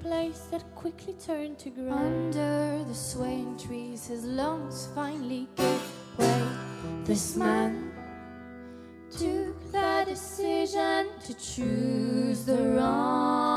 place 0.00 0.48
that 0.50 0.64
quickly 0.74 1.14
turned 1.14 1.58
to 1.58 1.70
grey. 1.70 1.90
Under 1.90 2.84
the 2.84 2.94
swaying 2.94 3.58
trees, 3.58 4.06
his 4.06 4.24
lungs 4.24 4.88
finally 4.94 5.48
gave 5.56 5.82
way. 6.18 6.42
This 7.04 7.36
man 7.36 7.92
took 9.10 9.72
the 9.72 10.04
decision 10.06 11.08
to 11.24 11.34
choose 11.34 12.44
the 12.44 12.62
wrong 12.74 13.56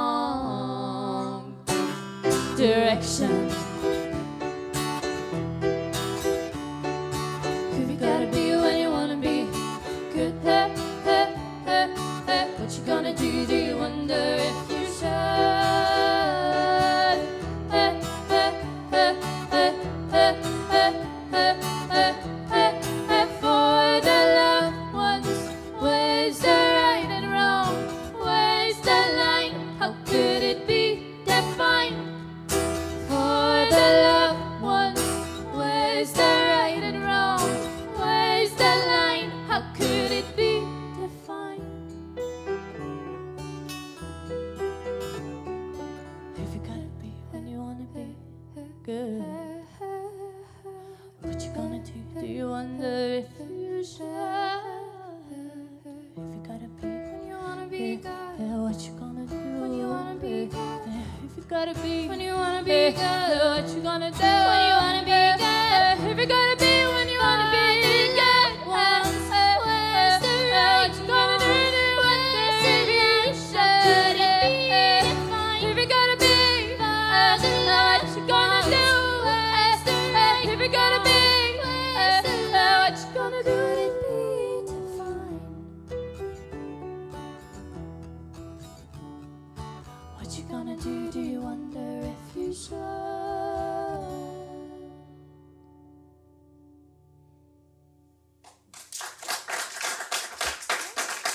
direction. 2.55 3.49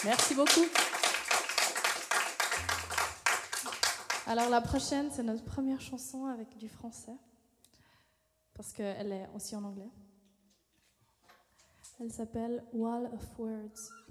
Merci 0.04 0.34
beaucoup. 0.34 0.66
Alors 4.26 4.50
la 4.50 4.60
prochaine, 4.60 5.10
c'est 5.10 5.22
notre 5.22 5.44
première 5.44 5.80
chanson 5.80 6.26
avec 6.26 6.58
du 6.58 6.68
français, 6.68 7.16
parce 8.52 8.72
qu'elle 8.72 9.12
est 9.12 9.28
aussi 9.34 9.56
en 9.56 9.64
anglais. 9.64 9.88
Elle 12.00 12.12
s'appelle 12.12 12.62
Wall 12.74 13.06
of 13.14 13.38
Words. 13.38 14.03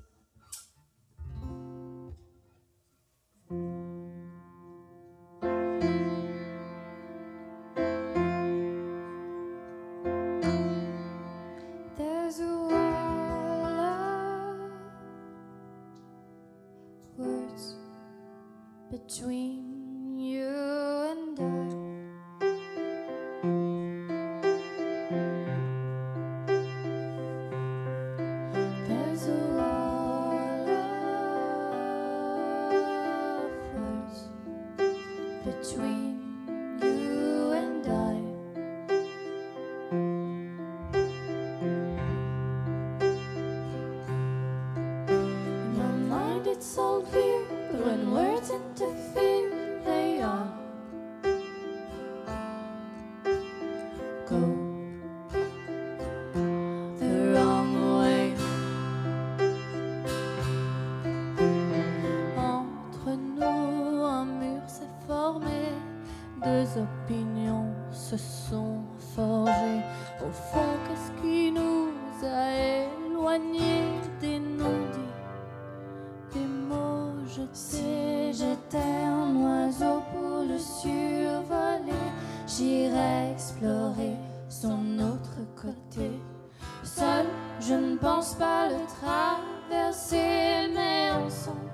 s'aimer 89.94 91.12
ensemble, 91.26 91.72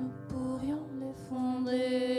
nous 0.00 0.10
pourrions 0.28 0.86
les 0.98 1.14
fonder. 1.28 2.15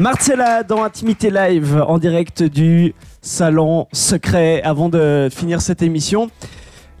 Marcella 0.00 0.62
dans 0.62 0.82
Intimité 0.82 1.30
Live 1.30 1.84
en 1.86 1.98
direct 1.98 2.42
du 2.42 2.94
salon 3.20 3.86
secret. 3.92 4.62
Avant 4.62 4.88
de 4.88 5.28
finir 5.30 5.60
cette 5.60 5.82
émission, 5.82 6.30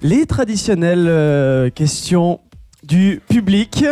les 0.02 0.26
traditionnelles 0.26 1.06
euh, 1.08 1.70
questions 1.70 2.40
du 2.82 3.22
public. 3.26 3.86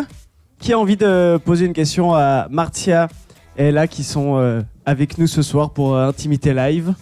Qui 0.61 0.75
a 0.75 0.79
envie 0.79 0.99
de 0.99 1.39
poser 1.39 1.65
une 1.65 1.73
question 1.73 2.13
à 2.13 2.49
Martia 2.51 3.09
et 3.57 3.69
Ella 3.69 3.87
qui 3.87 4.05
sont 4.05 4.37
euh, 4.37 4.61
avec 4.85 5.17
nous 5.17 5.27
ce 5.27 5.41
soir 5.41 5.71
pour 5.71 5.95
euh, 5.95 6.07
Intimité 6.07 6.53
Live? 6.53 6.93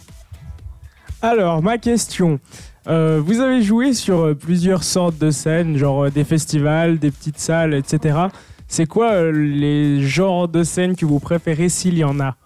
Alors, 1.22 1.60
ma 1.60 1.76
question. 1.76 2.38
Vous 2.86 3.40
avez 3.40 3.62
joué 3.62 3.94
sur 3.94 4.36
plusieurs 4.36 4.84
sortes 4.84 5.18
de 5.18 5.32
scènes, 5.32 5.76
genre 5.76 6.08
des 6.08 6.22
festivals, 6.22 7.00
des 7.00 7.10
petites 7.10 7.40
salles, 7.40 7.74
etc. 7.74 8.28
C'est 8.68 8.86
quoi 8.86 9.12
euh, 9.12 9.32
les 9.32 10.02
genres 10.02 10.48
de 10.48 10.62
scènes 10.64 10.96
que 10.96 11.06
vous 11.06 11.20
préférez 11.20 11.68
s'il 11.68 11.96
y 11.98 12.04
en 12.04 12.18
a? 12.20 12.36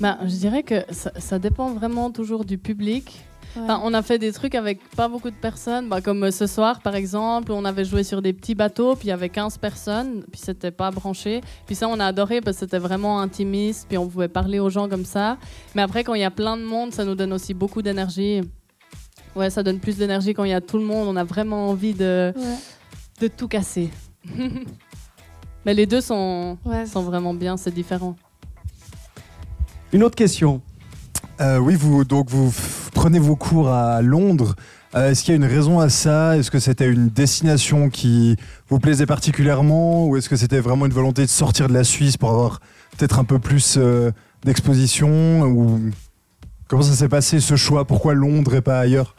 Ben, 0.00 0.18
je 0.22 0.34
dirais 0.34 0.62
que 0.62 0.82
ça, 0.90 1.12
ça 1.18 1.38
dépend 1.38 1.70
vraiment 1.72 2.10
toujours 2.10 2.44
du 2.44 2.58
public. 2.58 3.20
Enfin, 3.56 3.80
on 3.82 3.92
a 3.94 4.02
fait 4.02 4.18
des 4.18 4.30
trucs 4.32 4.54
avec 4.54 4.78
pas 4.90 5.08
beaucoup 5.08 5.28
de 5.28 5.34
personnes, 5.34 5.88
bah, 5.88 6.00
comme 6.00 6.22
euh, 6.22 6.30
ce 6.30 6.46
soir 6.46 6.80
par 6.80 6.94
exemple, 6.94 7.50
on 7.50 7.64
avait 7.64 7.84
joué 7.84 8.04
sur 8.04 8.22
des 8.22 8.32
petits 8.32 8.54
bateaux, 8.54 8.94
puis 8.94 9.06
il 9.06 9.10
y 9.10 9.12
avait 9.12 9.28
15 9.28 9.58
personnes, 9.58 10.22
puis 10.30 10.40
c'était 10.40 10.70
pas 10.70 10.92
branché. 10.92 11.40
Puis 11.66 11.74
ça, 11.74 11.88
on 11.88 11.98
a 11.98 12.06
adoré 12.06 12.40
parce 12.40 12.56
que 12.58 12.60
c'était 12.60 12.78
vraiment 12.78 13.20
intimiste, 13.20 13.86
puis 13.88 13.98
on 13.98 14.06
pouvait 14.08 14.28
parler 14.28 14.60
aux 14.60 14.70
gens 14.70 14.88
comme 14.88 15.04
ça. 15.04 15.36
Mais 15.74 15.82
après, 15.82 16.04
quand 16.04 16.14
il 16.14 16.20
y 16.20 16.24
a 16.24 16.30
plein 16.30 16.56
de 16.56 16.62
monde, 16.62 16.92
ça 16.92 17.04
nous 17.04 17.16
donne 17.16 17.32
aussi 17.32 17.52
beaucoup 17.52 17.82
d'énergie. 17.82 18.40
Ouais, 19.34 19.50
ça 19.50 19.64
donne 19.64 19.80
plus 19.80 19.96
d'énergie 19.96 20.32
quand 20.32 20.44
il 20.44 20.50
y 20.50 20.54
a 20.54 20.60
tout 20.60 20.78
le 20.78 20.84
monde, 20.84 21.08
on 21.08 21.16
a 21.16 21.24
vraiment 21.24 21.68
envie 21.70 21.92
de, 21.94 22.32
Ouais. 22.36 22.42
de 23.22 23.26
tout 23.28 23.48
casser. 23.48 23.90
Mais 25.66 25.74
les 25.74 25.86
deux 25.86 26.00
sont, 26.00 26.58
Ouais. 26.64 26.86
sont 26.86 27.02
vraiment 27.02 27.34
bien, 27.34 27.56
c'est 27.56 27.72
différent. 27.74 28.16
Une 29.92 30.02
autre 30.02 30.16
question. 30.16 30.60
Euh, 31.40 31.58
oui, 31.58 31.74
vous, 31.74 32.04
donc 32.04 32.30
vous 32.30 32.52
prenez 32.94 33.18
vos 33.18 33.36
cours 33.36 33.68
à 33.68 34.02
Londres. 34.02 34.54
Euh, 34.94 35.10
est-ce 35.10 35.22
qu'il 35.22 35.32
y 35.32 35.34
a 35.34 35.36
une 35.36 35.44
raison 35.50 35.80
à 35.80 35.88
ça? 35.88 36.36
Est-ce 36.36 36.50
que 36.50 36.58
c'était 36.58 36.88
une 36.88 37.08
destination 37.08 37.88
qui 37.90 38.36
vous 38.68 38.78
plaisait 38.78 39.06
particulièrement? 39.06 40.06
Ou 40.06 40.16
est-ce 40.16 40.28
que 40.28 40.36
c'était 40.36 40.60
vraiment 40.60 40.86
une 40.86 40.92
volonté 40.92 41.22
de 41.22 41.28
sortir 41.30 41.68
de 41.68 41.72
la 41.74 41.84
Suisse 41.84 42.16
pour 42.16 42.30
avoir 42.30 42.60
peut-être 42.96 43.18
un 43.18 43.24
peu 43.24 43.38
plus 43.38 43.76
euh, 43.78 44.10
d'exposition? 44.44 45.42
Ou 45.42 45.80
comment 46.68 46.82
ça 46.82 46.92
s'est 46.94 47.08
passé 47.08 47.40
ce 47.40 47.56
choix? 47.56 47.84
Pourquoi 47.86 48.14
Londres 48.14 48.54
et 48.54 48.60
pas 48.62 48.80
ailleurs? 48.80 49.14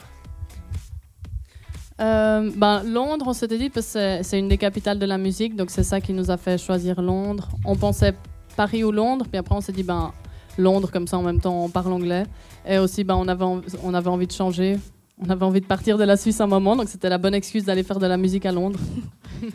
Euh, 2.00 2.50
ben, 2.56 2.82
Londres, 2.84 3.26
on 3.28 3.32
s'était 3.32 3.58
dit 3.58 3.70
parce 3.70 3.92
que 3.92 4.22
c'est- 4.22 4.38
une 4.38 4.48
des 4.48 4.58
capitales 4.58 4.98
de 4.98 5.06
la 5.06 5.18
musique, 5.18 5.54
donc 5.56 5.70
c'est 5.70 5.82
ça 5.82 6.00
qui 6.00 6.12
nous 6.12 6.30
a 6.30 6.36
fait 6.36 6.58
choisir 6.58 7.00
Londres. 7.02 7.48
On 7.64 7.76
pensait 7.76 8.14
Paris 8.56 8.82
ou 8.84 8.92
Londres, 8.92 9.26
puis 9.30 9.38
après 9.38 9.54
on 9.54 9.60
s'est 9.60 9.72
dit 9.72 9.82
ben 9.82 10.12
Londres 10.58 10.90
comme 10.92 11.06
ça 11.06 11.16
en 11.18 11.22
même 11.22 11.40
temps 11.40 11.64
on 11.64 11.68
parle 11.70 11.92
anglais. 11.92 12.24
Et 12.66 12.78
aussi 12.78 13.04
ben 13.04 13.14
on 13.14 13.28
avait 13.28 13.44
on 13.82 13.94
avait 13.94 14.08
envie 14.08 14.26
de 14.26 14.32
changer, 14.32 14.78
on 15.24 15.28
avait 15.30 15.44
envie 15.44 15.60
de 15.60 15.66
partir 15.66 15.98
de 15.98 16.04
la 16.04 16.16
Suisse 16.16 16.40
un 16.40 16.46
moment, 16.46 16.76
donc 16.76 16.88
c'était 16.88 17.08
la 17.08 17.18
bonne 17.18 17.34
excuse 17.34 17.64
d'aller 17.64 17.82
faire 17.82 17.98
de 17.98 18.06
la 18.06 18.16
musique 18.16 18.46
à 18.46 18.52
Londres. 18.52 18.78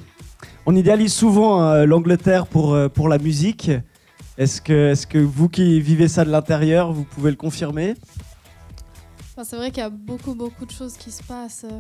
On 0.70 0.76
idéalise 0.76 1.14
souvent 1.14 1.64
euh, 1.64 1.86
l'Angleterre 1.86 2.46
pour, 2.46 2.74
euh, 2.74 2.90
pour 2.90 3.08
la 3.08 3.18
musique. 3.18 3.72
Est-ce 4.38 4.62
que, 4.62 4.92
est 4.92 5.06
que 5.08 5.18
vous 5.18 5.48
qui 5.48 5.80
vivez 5.80 6.10
ça 6.10 6.26
de 6.26 6.30
l'intérieur, 6.30 6.92
vous 6.92 7.06
pouvez 7.06 7.32
le 7.32 7.38
confirmer? 7.38 7.96
Enfin, 9.34 9.46
c'est 9.46 9.56
vrai 9.56 9.72
qu'il 9.72 9.80
y 9.80 9.86
a 9.86 9.90
beaucoup, 9.90 10.36
beaucoup 10.36 10.66
de 10.66 10.72
choses 10.72 10.98
qui 10.98 11.10
se 11.10 11.24
passent 11.24 11.66
euh, 11.72 11.80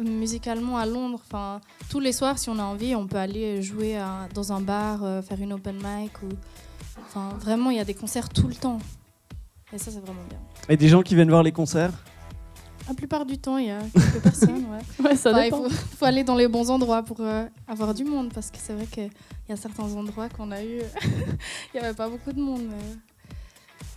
musicalement 0.00 0.78
à 0.78 0.86
Londres. 0.86 1.20
Enfin, 1.26 1.60
tous 1.88 2.00
les 2.00 2.12
soirs, 2.12 2.38
si 2.38 2.48
on 2.50 2.58
a 2.58 2.62
envie, 2.62 2.94
on 2.94 3.06
peut 3.06 3.16
aller 3.16 3.62
jouer 3.62 3.96
à- 3.96 4.28
dans 4.34 4.52
un 4.52 4.60
bar, 4.60 5.02
euh, 5.04 5.22
faire 5.22 5.40
une 5.40 5.52
open 5.52 5.76
mic. 5.76 6.12
Ou... 6.22 6.28
Enfin, 7.06 7.30
vraiment, 7.40 7.70
il 7.70 7.76
y 7.76 7.80
a 7.80 7.84
des 7.84 7.94
concerts 7.94 8.28
tout 8.28 8.48
le 8.48 8.54
temps. 8.54 8.78
Et 9.72 9.78
ça, 9.78 9.90
c'est 9.90 10.00
vraiment 10.00 10.22
bien. 10.28 10.38
Et 10.68 10.76
des 10.76 10.88
gens 10.88 11.02
qui 11.02 11.14
viennent 11.14 11.30
voir 11.30 11.42
les 11.42 11.52
concerts 11.52 11.92
La 12.88 12.94
plupart 12.94 13.26
du 13.26 13.36
temps, 13.38 13.58
il 13.58 13.66
y 13.66 13.70
a 13.70 13.80
quelques 13.92 14.22
personnes. 14.22 14.64
Ouais. 14.70 14.78
Ouais, 15.04 15.16
ça 15.16 15.30
Enfin, 15.30 15.44
il 15.44 15.50
faut, 15.50 15.68
faut 15.68 16.04
aller 16.06 16.24
dans 16.24 16.36
les 16.36 16.48
bons 16.48 16.70
endroits 16.70 17.02
pour 17.02 17.20
euh, 17.20 17.44
avoir 17.66 17.92
du 17.94 18.04
monde. 18.04 18.32
Parce 18.32 18.50
que 18.50 18.56
c'est 18.58 18.72
vrai 18.72 18.86
qu'il 18.86 19.10
y 19.48 19.52
a 19.52 19.56
certains 19.56 19.84
endroits 19.84 20.28
qu'on 20.30 20.50
a 20.52 20.62
eu, 20.64 20.80
il 21.74 21.74
n'y 21.74 21.80
avait 21.80 21.94
pas 21.94 22.08
beaucoup 22.08 22.32
de 22.32 22.40
monde. 22.40 22.62
mais- 22.68 22.96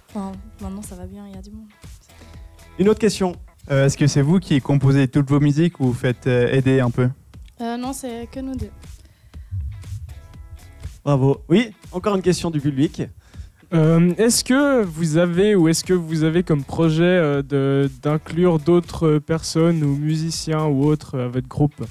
Enfin, 0.10 0.34
maintenant, 0.60 0.82
ça 0.82 0.96
va 0.96 1.06
bien, 1.06 1.26
il 1.28 1.36
y 1.36 1.38
a 1.38 1.42
du 1.42 1.52
monde. 1.52 1.70
Une 2.80 2.90
autre 2.90 3.00
question. 3.00 3.34
Euh, 3.72 3.86
Est-ce 3.86 3.98
que 3.98 4.08
c'est 4.08 4.22
vous 4.22 4.40
qui 4.40 4.60
composez 4.60 5.08
toutes 5.08 5.30
vos 5.30 5.40
musiques 5.40 5.80
ou 5.80 5.86
vous 5.88 5.94
faites 5.94 6.28
euh, 6.28 6.52
aider 6.52 6.80
un 6.82 6.92
peu? 6.92 7.10
Euh, 7.62 7.78
non, 7.78 7.94
c'est 7.94 8.28
que 8.32 8.40
nous 8.40 8.56
deux. 8.56 8.70
Bravo. 11.06 11.42
Oui, 11.50 11.72
encore 11.92 12.16
une 12.16 12.22
question 12.22 12.52
du 12.52 12.60
public. 12.60 13.04
Euh, 13.74 14.14
est-ce 14.18 14.44
que 14.44 14.84
vous 14.84 15.16
avez 15.18 15.56
ou 15.56 15.70
est-ce 15.70 15.86
que 15.86 15.94
vous 15.94 16.24
avez 16.24 16.44
comme 16.44 16.64
projet 16.64 17.04
euh, 17.04 17.42
de- 17.42 17.90
d'inclure 18.02 18.60
d'autres 18.60 19.20
personnes 19.20 19.82
ou 19.84 19.96
musiciens 19.96 20.66
ou 20.66 20.84
autres 20.86 21.18
à 21.18 21.28
votre 21.30 21.48
groupe? 21.48 21.86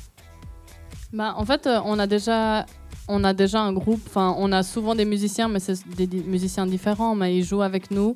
Bah, 1.12 1.34
en 1.38 1.44
fait, 1.46 1.66
on 1.86 1.98
a 1.98 2.06
déjà, 2.06 2.66
on 3.08 3.24
a 3.24 3.32
déjà 3.32 3.62
un 3.62 3.72
groupe. 3.72 4.02
Enfin, 4.06 4.34
on 4.38 4.52
a 4.52 4.62
souvent 4.62 4.94
des 4.94 5.06
musiciens, 5.06 5.48
mais 5.48 5.58
c'est 5.60 5.78
des, 5.96 6.06
musiciens 6.22 6.66
différents, 6.66 7.14
mais 7.14 7.34
ils 7.38 7.44
jouent 7.44 7.62
avec 7.62 7.90
nous. 7.90 8.14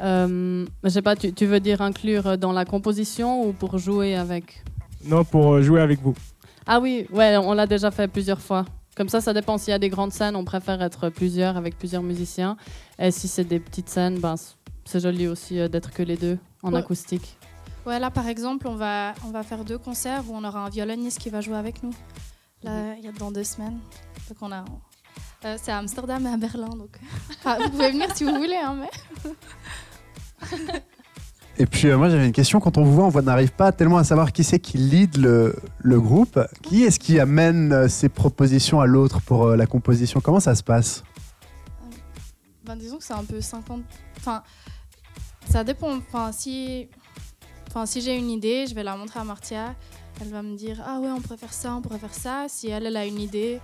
Euh, 0.00 0.66
je 0.82 0.88
sais 0.88 1.02
pas, 1.02 1.14
tu, 1.16 1.32
tu 1.32 1.46
veux 1.46 1.60
dire 1.60 1.80
inclure 1.80 2.36
dans 2.38 2.52
la 2.52 2.64
composition 2.64 3.46
ou 3.46 3.52
pour 3.52 3.78
jouer 3.78 4.16
avec? 4.16 4.64
Non, 5.04 5.24
pour 5.24 5.54
euh, 5.54 5.62
jouer 5.62 5.80
avec 5.80 6.00
vous. 6.00 6.14
Ah 6.66 6.80
oui, 6.80 7.06
ouais, 7.12 7.36
on 7.36 7.52
l'a 7.52 7.66
déjà 7.66 7.90
fait 7.90 8.08
plusieurs 8.08 8.40
fois. 8.40 8.64
Comme 8.96 9.08
ça, 9.08 9.20
ça 9.20 9.32
dépend. 9.32 9.58
S'il 9.58 9.70
y 9.72 9.74
a 9.74 9.78
des 9.78 9.88
grandes 9.88 10.12
scènes, 10.12 10.36
on 10.36 10.44
préfère 10.44 10.80
être 10.82 11.08
plusieurs 11.10 11.56
avec 11.56 11.76
plusieurs 11.78 12.02
musiciens. 12.02 12.56
Et 12.98 13.10
si 13.10 13.28
c'est 13.28 13.44
des 13.44 13.58
petites 13.60 13.88
scènes, 13.88 14.18
ben, 14.20 14.34
c'est 14.84 15.00
joli 15.00 15.26
aussi 15.28 15.58
euh, 15.60 15.68
d'être 15.68 15.90
que 15.92 16.02
les 16.02 16.16
deux 16.16 16.38
en 16.62 16.72
Ouais. 16.72 16.78
acoustique. 16.78 17.36
Ouais, 17.86 17.98
là 17.98 18.10
par 18.10 18.26
exemple, 18.28 18.66
on 18.66 18.76
va, 18.76 19.12
on 19.26 19.30
va 19.30 19.42
faire 19.42 19.62
deux 19.64 19.76
concerts 19.78 20.22
où 20.28 20.34
on 20.34 20.42
aura 20.44 20.64
un 20.64 20.70
violoniste 20.70 21.18
qui 21.18 21.28
va 21.28 21.40
jouer 21.42 21.56
avec 21.56 21.82
nous. 21.82 21.92
Là, 22.62 22.94
il 22.96 23.04
y 23.04 23.08
a 23.08 23.12
dans 23.12 23.30
deux 23.30 23.44
semaines. 23.44 23.78
Donc 24.28 24.38
on 24.40 24.50
a. 24.50 24.64
euh, 25.44 25.56
c'est 25.60 25.70
à 25.72 25.78
Amsterdam 25.78 26.26
et 26.26 26.30
à 26.30 26.36
Berlin. 26.36 26.68
Donc. 26.70 26.98
Enfin, 27.38 27.58
vous 27.62 27.70
pouvez 27.70 27.90
venir 27.92 28.08
si 28.14 28.24
vous 28.24 28.34
voulez, 28.34 28.56
hein, 28.62 28.76
mais. 28.80 29.32
Et 31.56 31.66
puis 31.66 31.86
euh, 31.88 31.96
moi 31.96 32.08
j'avais 32.08 32.26
une 32.26 32.32
question, 32.32 32.58
quand 32.58 32.78
on 32.78 32.82
vous 32.84 32.92
voit, 32.94 33.04
on 33.04 33.10
voit- 33.10 33.22
n'arrive 33.22 33.52
pas 33.52 33.70
tellement 33.70 33.98
à 33.98 34.02
savoir 34.04 34.32
qui 34.32 34.42
c'est 34.42 34.58
qui 34.58 34.76
lead 34.76 35.18
le, 35.18 35.54
le 35.78 36.00
groupe. 36.00 36.40
Qui 36.62 36.82
est-ce 36.82 36.98
qui 36.98 37.20
amène 37.20 37.72
euh, 37.72 37.88
ses 37.88 38.08
propositions 38.08 38.80
à 38.80 38.86
l'autre 38.86 39.20
pour 39.20 39.44
euh, 39.46 39.56
la 39.56 39.66
composition? 39.66 40.20
Comment 40.20 40.40
ça 40.40 40.56
se 40.56 40.64
passe? 40.64 41.04
Ben, 42.64 42.74
disons 42.74 42.98
que 42.98 43.04
c'est 43.04 43.12
un 43.14 43.22
peu 43.24 43.40
50. 43.40 43.82
Enfin, 44.16 44.42
ça 45.48 45.62
dépend. 45.62 45.96
Enfin, 45.96 46.32
si, 46.32 46.88
enfin, 47.68 47.86
si 47.86 48.00
j'ai 48.00 48.16
une 48.16 48.30
idée, 48.30 48.66
je 48.66 48.74
vais 48.74 48.82
la 48.82 48.96
montrer 48.96 49.20
à 49.20 49.24
Martia. 49.24 49.76
Elle 50.20 50.30
va 50.30 50.42
me 50.42 50.56
dire 50.56 50.82
Ah 50.84 50.98
ouais, 50.98 51.10
on 51.10 51.20
pourrait 51.20 51.36
faire 51.36 51.52
ça, 51.52 51.76
on 51.76 51.82
pourrait 51.82 51.98
faire 52.00 52.14
ça. 52.14 52.46
Si 52.48 52.68
elle, 52.68 52.86
elle 52.86 52.96
a 52.96 53.06
une 53.06 53.20
idée, 53.20 53.60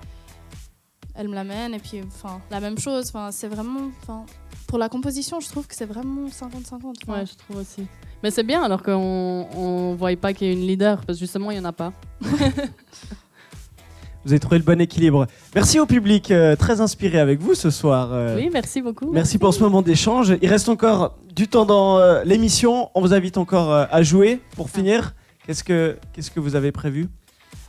elle 1.15 1.29
me 1.29 1.35
l'amène. 1.35 1.75
Et 1.75 1.79
puis, 1.79 2.01
enfin, 2.07 2.41
la 2.51 2.61
même 2.61 2.79
chose. 2.79 3.09
Enfin, 3.09 3.31
c'est 3.31 3.49
vraiment. 3.49 3.91
Enfin, 4.03 4.25
pour 4.67 4.79
la 4.79 4.89
composition, 4.89 5.41
je 5.41 5.49
trouve 5.49 5.67
que 5.67 5.75
c'est 5.75 5.87
vraiment 5.87 6.29
50-50. 6.29 6.33
Enfin, 6.75 7.13
Ouais, 7.13 7.27
je 7.27 7.35
trouve 7.37 7.57
aussi. 7.61 7.87
Mais 8.23 8.31
c'est 8.31 8.43
bien 8.45 8.63
alors 8.63 8.83
qu'on 8.83 9.47
on 9.57 9.95
voit 9.95 10.15
pas 10.17 10.33
qu'il 10.33 10.47
y 10.47 10.51
ait 10.51 10.53
une 10.53 10.67
leader, 10.67 10.99
parce 11.07 11.19
que 11.19 11.25
justement, 11.25 11.51
il 11.51 11.55
n'y 11.59 11.61
en 11.65 11.69
a 11.69 11.73
pas. 11.73 11.93
Vous 14.25 14.33
avez 14.33 14.39
trouvé 14.41 14.59
le 14.59 14.65
bon 14.65 14.79
équilibre. 14.79 15.27
Merci 15.55 15.81
au 15.81 15.87
public, 15.87 16.31
euh, 16.31 16.55
très 16.55 16.83
inspiré 16.83 17.19
avec 17.19 17.41
vous 17.41 17.55
ce 17.55 17.71
soir. 17.71 18.11
euh, 18.13 18.37
Oui, 18.37 18.51
merci 18.53 18.83
beaucoup. 18.83 19.11
Merci 19.11 19.39
pour 19.39 19.55
ce 19.55 19.61
moment 19.63 19.81
d'échange. 19.81 20.35
Il 20.43 20.49
reste 20.51 20.69
encore 20.69 21.17
du 21.35 21.49
temps 21.49 21.65
dans 21.65 21.97
euh, 21.99 22.23
l'émission. 22.25 22.91
On 22.95 23.01
vous 23.01 23.15
invite 23.15 23.39
encore 23.39 23.73
euh, 23.73 23.87
à 23.91 24.03
jouer. 24.03 24.39
Pour 24.57 24.69
finir, 24.69 25.15
qu'est-ce 25.47 25.65
que, 25.65 25.97
qu'est-ce 26.13 26.31
que 26.31 26.39
vous 26.39 26.55
avez 26.55 26.71
prévu? 26.71 27.09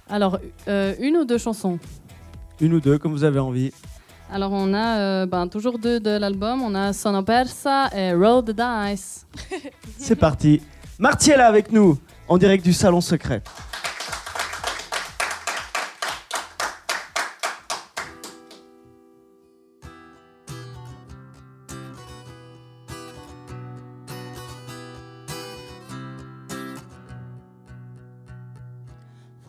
Alors, 0.10 0.40
euh, 0.68 0.94
une 1.00 1.16
ou 1.16 1.24
deux 1.24 1.38
chansons? 1.38 1.80
Une 2.62 2.76
ou 2.76 2.80
deux, 2.80 3.00
comme 3.00 3.12
vous 3.12 3.24
avez 3.24 3.40
envie. 3.40 3.72
Alors, 4.32 4.52
on 4.54 4.74
a 4.74 5.00
euh, 5.00 5.26
ben, 5.26 5.48
toujours 5.48 5.80
deux 5.80 6.00
de 6.00 6.12
l'album. 6.12 6.62
On 6.62 6.76
a 6.76 6.94
Sono 6.94 7.24
Persa 7.24 7.90
et 7.94 8.14
Roll 8.14 8.46
the 8.46 8.52
Dice. 8.52 9.26
C'est 9.98 10.16
parti. 10.16 10.62
Martiella 11.00 11.48
avec 11.48 11.72
nous, 11.72 11.98
en 12.28 12.38
direct 12.38 12.64
du 12.64 12.72
Salon 12.72 13.02
Secret. 13.02 13.42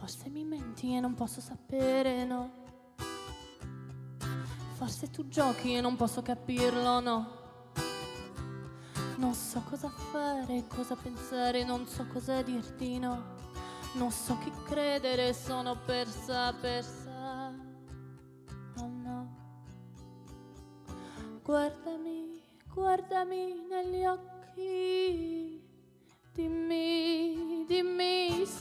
Forse 0.01 0.29
mi 0.31 0.45
menti 0.45 0.97
e 0.97 1.01
non 1.01 1.15
posso 1.15 1.41
sapere, 1.41 2.12
no. 2.12 2.12
Forse 4.83 5.11
tu 5.11 5.29
giochi 5.29 5.75
e 5.75 5.81
non 5.81 5.95
posso 5.95 6.23
capirlo, 6.23 6.99
no. 6.99 7.27
Non 9.15 9.33
so 9.33 9.63
cosa 9.71 9.89
fare, 9.89 10.65
cosa 10.67 10.97
pensare, 10.97 11.63
non 11.63 11.87
so 11.87 12.05
cosa 12.09 12.43
dirti, 12.43 12.99
no. 12.99 13.37
Non 13.95 14.11
so 14.11 14.37
chi 14.39 14.51
credere, 14.65 15.35
sono 15.35 15.77
persa, 15.77 16.53
persa. 16.55 17.55
Oh 18.79 18.89
no. 18.89 19.37
Guardami, 21.45 22.43
guardami 22.75 23.55
negli 23.69 24.05
occhi. 24.05 25.32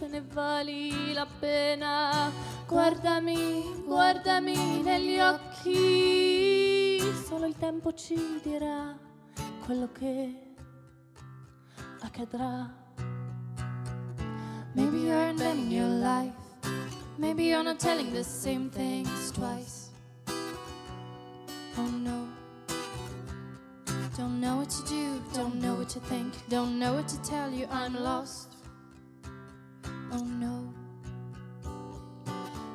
Se 0.01 0.07
ne 0.07 0.21
vali 0.21 1.13
la 1.13 1.27
pena. 1.39 2.31
Guardami, 2.67 3.83
guardami 3.85 4.81
negli 4.81 5.19
occhi. 5.19 6.99
Solo 7.27 7.45
il 7.45 7.55
tempo 7.55 7.93
ci 7.93 8.17
dirà 8.41 8.97
quello 9.63 9.91
che 9.91 10.55
accadrà. 11.99 12.73
Maybe 14.73 14.97
you're 14.97 15.29
inventing 15.29 15.71
your 15.71 15.87
life. 15.87 16.33
Maybe 17.17 17.43
you're 17.43 17.63
not 17.63 17.77
telling 17.77 18.11
the 18.11 18.23
same 18.23 18.71
things 18.71 19.31
twice. 19.31 19.91
Oh 21.77 21.87
no. 21.87 22.27
Don't 24.17 24.39
know 24.39 24.57
what 24.57 24.69
to 24.69 24.81
do, 24.89 25.21
don't 25.33 25.61
know 25.61 25.75
what 25.75 25.89
to 25.89 25.99
think, 25.99 26.33
don't 26.49 26.79
know 26.79 26.93
what 26.95 27.07
to 27.07 27.21
tell 27.21 27.51
you, 27.51 27.67
I'm 27.69 27.93
lost. 27.93 28.50
Oh 30.13 30.23
no. 30.23 30.67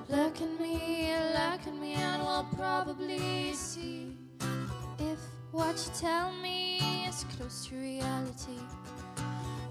Look 0.09 0.41
at 0.41 0.61
me, 0.61 1.12
look 1.34 1.66
at 1.66 1.74
me, 1.78 1.93
and 1.95 2.22
we'll 2.22 2.49
probably 2.57 3.53
see 3.53 4.16
if 4.99 5.18
what 5.53 5.76
you 5.76 5.93
tell 6.01 6.32
me 6.32 6.78
is 7.07 7.24
close 7.37 7.66
to 7.66 7.76
reality. 7.76 8.59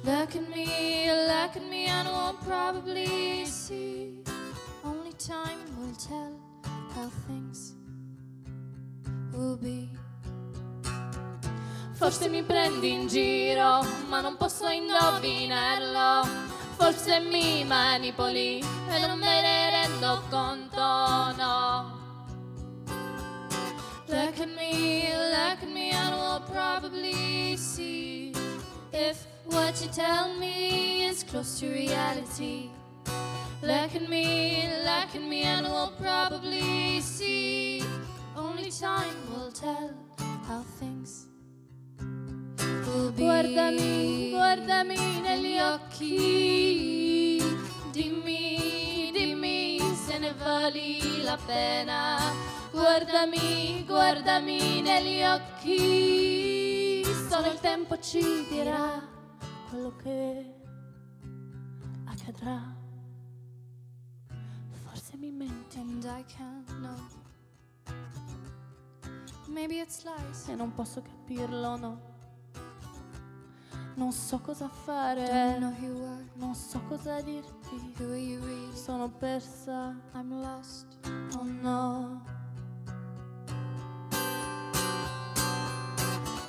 Look 0.03 0.36
at 0.36 0.47
me, 0.49 1.09
look 1.09 1.55
at 1.55 1.63
me, 1.68 1.88
and 1.88 2.07
we'll 2.07 2.38
probably 2.45 3.45
see. 3.45 4.20
Only 4.84 5.13
time 5.13 5.57
will 5.80 5.95
tell 5.95 6.39
how 6.93 7.09
things 7.28 7.74
will 9.34 9.57
be. 9.57 9.89
Forse 11.93 12.28
mi 12.30 12.43
prendi 12.43 12.91
in 12.91 13.07
giro, 13.07 13.84
ma 14.07 14.22
non 14.22 14.38
posso 14.38 14.68
indovinarlo. 14.68 16.28
Forse 16.78 17.19
mi 17.19 17.63
manipoli 17.63 18.59
e 18.89 18.99
non 18.99 19.17
me 19.17 19.41
ne 19.41 19.69
rendo 19.71 20.23
conto, 20.30 21.34
no. 21.38 22.03
Look 24.07 24.39
at 24.39 24.49
me, 24.55 25.09
look 25.13 25.63
at 25.63 25.67
me, 25.67 25.91
and 25.91 26.15
we'll 26.15 26.41
probably 26.41 27.57
see 27.57 28.34
if 28.91 29.26
what 29.45 29.82
you 29.82 29.89
tell 29.89 30.34
me 30.36 31.05
is 31.05 31.23
close 31.23 31.59
to 31.59 31.69
reality. 31.69 32.69
Look 33.61 33.95
at 33.95 34.07
me, 34.07 34.69
look 34.84 35.15
at 35.15 35.21
me, 35.21 35.43
and 35.43 35.65
we'll 35.65 35.93
probably 35.99 37.01
see. 37.01 37.84
Only 38.36 38.69
time 38.69 39.15
will 39.34 39.51
tell 39.51 39.91
Guardami, 43.46 44.32
guardami 44.32 45.20
negli 45.22 45.60
occhi. 45.60 47.38
Dimmi, 47.91 49.12
dimmi 49.14 49.78
se 49.93 50.18
ne 50.18 50.34
vali 50.34 51.22
la 51.22 51.38
pena. 51.46 52.18
Guardami, 52.72 53.84
guardami 53.86 54.82
negli 54.82 55.22
occhi. 55.22 57.04
Solo 57.30 57.52
il 57.52 57.60
tempo 57.60 58.00
ci 58.00 58.48
dirà 58.50 59.00
quello 59.70 59.96
che 59.98 60.54
accadrà. 62.06 62.76
Forse 64.88 65.18
mi 65.18 65.30
menti 65.30 65.78
And 65.78 66.04
I 66.04 66.26
can't 66.36 66.68
know. 66.80 66.98
Maybe 69.48 69.82
it's 69.82 70.04
lies. 70.04 70.48
e 70.48 70.56
non 70.56 70.74
posso 70.74 71.04
capirlo, 71.04 71.78
no. 71.78 72.14
Non 73.98 74.12
so 74.12 74.39
cosa 74.39 74.68
fare, 74.68 75.58
non 75.58 76.54
so 76.54 76.82
cosa 76.88 77.22
dirti. 77.22 77.93
Really? 77.98 78.76
Sono 78.76 79.08
persa, 79.08 79.96
I'm 80.14 80.41
lost. 80.41 80.86
oh 81.38 81.43
no. 81.43 82.22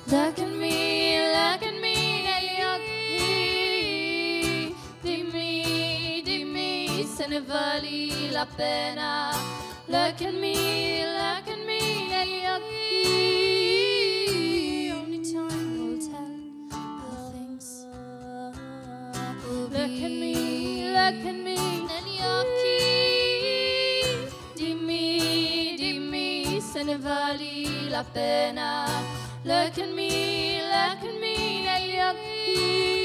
Look 0.07 0.39
at 0.39 0.49
me, 0.49 1.19
look 1.31 1.63
at 1.63 1.73
me 1.79 2.21
negli 2.21 2.61
occhi. 2.73 4.75
Dimmi, 5.01 6.21
dimmi 6.25 7.05
se 7.05 7.27
ne 7.27 7.39
vali 7.41 8.29
la 8.29 8.45
pena. 8.57 9.31
Look 9.85 10.21
at 10.21 10.33
me, 10.33 11.05
Look 19.87 20.03
at 20.03 20.11
me, 20.11 20.89
look 20.91 21.25
at 21.25 21.33
me 21.33 21.55
negli 21.55 22.19
occhi. 22.19 22.81
Dimmi, 24.53 25.75
dimmi 25.77 26.59
se 26.59 26.83
ne 26.83 26.97
vali 26.97 27.87
la 27.87 28.03
pena. 28.03 28.85
Look 29.45 29.77
at 29.77 29.89
me, 29.95 30.59
look 30.61 31.03
at 31.07 31.19
me 31.21 31.61
negli 31.63 31.99
occhi. 31.99 32.96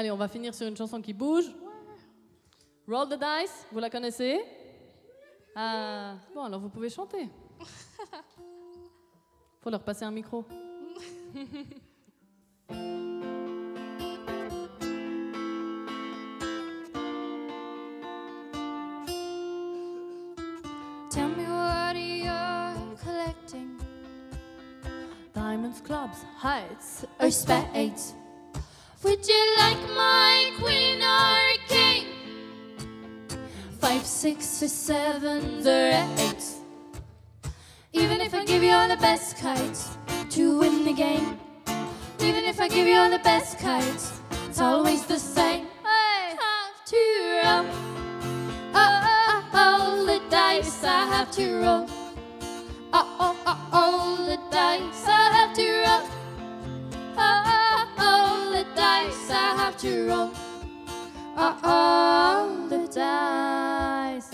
Allez, 0.00 0.10
on 0.10 0.16
va 0.16 0.28
finir 0.28 0.54
sur 0.54 0.66
une 0.66 0.78
chanson 0.78 1.02
qui 1.02 1.12
bouge. 1.12 1.44
Roll 2.88 3.06
the 3.06 3.18
Dice, 3.18 3.66
vous 3.70 3.80
la 3.80 3.90
connaissez? 3.90 4.40
Ah, 5.54 6.14
bon, 6.34 6.44
alors 6.44 6.58
vous 6.58 6.70
pouvez 6.70 6.88
chanter. 6.88 7.28
Faut 9.60 9.68
leur 9.68 9.82
passer 9.82 10.06
un 10.06 10.10
micro. 10.10 10.46
Tell 21.10 21.28
me 21.28 21.46
what 21.46 21.94
you're 21.94 22.96
collecting. 23.04 23.78
Diamonds, 25.34 25.82
clubs, 25.82 26.16
heights, 26.42 27.04
Or 27.20 27.30
spades. 27.30 28.14
Would 29.02 29.26
you 29.26 29.54
like 29.56 29.78
my 29.96 30.52
queen 30.58 31.02
or 31.02 31.40
king? 31.68 32.06
five, 33.80 34.04
six, 34.04 34.62
or 34.62 34.68
sevens, 34.68 35.66
or 35.66 35.90
eights. 36.18 36.60
Even 37.92 38.20
if 38.20 38.34
I 38.34 38.44
give 38.44 38.62
you 38.62 38.72
all 38.72 38.88
the 38.88 38.98
best 38.98 39.38
kites 39.38 39.96
to 40.30 40.58
win 40.58 40.84
the 40.84 40.92
game. 40.92 41.38
Even 42.20 42.44
if 42.44 42.60
I 42.60 42.68
give 42.68 42.86
you 42.86 42.96
all 42.96 43.10
the 43.10 43.20
best 43.20 43.58
kites, 43.58 44.20
it's 44.46 44.60
always 44.60 45.06
the 45.06 45.18
same. 45.18 45.66
I 45.84 46.36
have 46.44 46.84
to 46.92 47.02
roll. 47.42 47.66
Oh, 48.74 49.02
oh, 49.28 49.48
oh, 49.54 50.06
the 50.06 50.20
dice 50.30 50.84
I 50.84 51.06
have 51.06 51.30
to 51.32 51.60
roll. 51.62 51.99
To 59.80 60.08
roll. 60.08 60.30
Oh, 61.38 61.58
oh, 61.64 62.66
the 62.68 62.86
dice. 62.88 64.28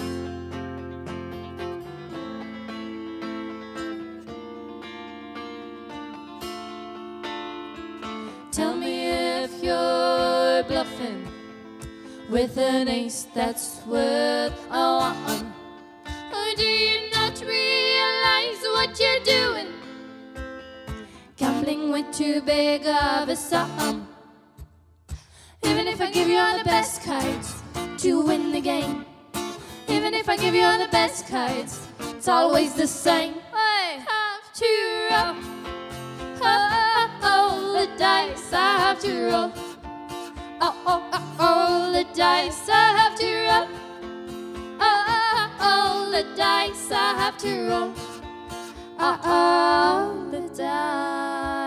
Tell 8.50 8.74
me 8.74 9.10
if 9.44 9.62
you're 9.62 10.64
bluffing 10.64 11.28
with 12.28 12.58
an 12.58 12.88
ace 12.88 13.28
that's 13.32 13.86
worth 13.86 14.52
a 14.72 14.98
one. 14.98 15.52
Do 16.56 16.64
you 16.64 17.10
not 17.12 17.40
realize 17.40 18.62
what 18.74 18.98
you're 18.98 19.24
doing? 19.24 19.68
Gambling 21.36 21.92
with 21.92 22.10
too 22.12 22.40
big 22.40 22.84
of 22.86 23.28
a 23.28 23.36
sum. 23.36 24.05
Even 25.66 25.88
if 25.88 26.00
I 26.00 26.10
give 26.10 26.28
you 26.28 26.38
all 26.38 26.56
the 26.56 26.64
best 26.64 27.02
cards 27.02 27.62
to 27.98 28.20
win 28.20 28.52
the 28.52 28.60
game. 28.60 29.04
Even 29.88 30.14
if 30.14 30.28
I 30.28 30.36
give 30.36 30.54
you 30.54 30.62
all 30.62 30.78
the 30.78 30.88
best 30.92 31.26
cards, 31.28 31.88
it's 31.98 32.28
always 32.28 32.74
the 32.74 32.86
same. 32.86 33.34
I 33.52 33.98
have 34.12 34.52
to 34.62 34.72
roll. 35.10 35.36
Oh, 36.40 36.70
oh, 36.94 37.10
oh, 37.22 37.72
the 37.80 37.98
dice 37.98 38.52
I 38.52 38.78
have 38.78 39.00
to 39.00 39.12
roll. 39.26 39.52
Oh, 40.60 40.74
oh, 40.86 41.02
oh, 41.40 41.92
the 41.92 42.04
dice 42.14 42.68
I 42.68 42.86
have 42.98 43.18
to 43.18 43.28
roll. 43.48 43.68
Oh, 44.80 46.10
the 46.12 46.24
dice 46.36 46.90
I 46.92 47.14
have 47.22 47.38
to 47.38 47.68
roll. 47.68 47.92
Oh, 48.98 49.20
oh, 49.24 50.30
the 50.30 50.48
dice. 50.54 51.65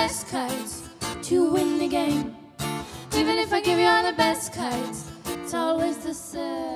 Best 0.00 0.28
cards 0.28 0.88
to 1.20 1.52
win 1.52 1.78
the 1.78 1.86
game. 1.86 2.34
Even 3.14 3.36
if 3.36 3.52
I 3.52 3.60
give 3.60 3.78
you 3.78 3.84
all 3.84 4.02
the 4.02 4.16
best 4.16 4.54
cards, 4.54 5.04
it's 5.26 5.52
always 5.52 5.98
the 5.98 6.14
same. 6.14 6.69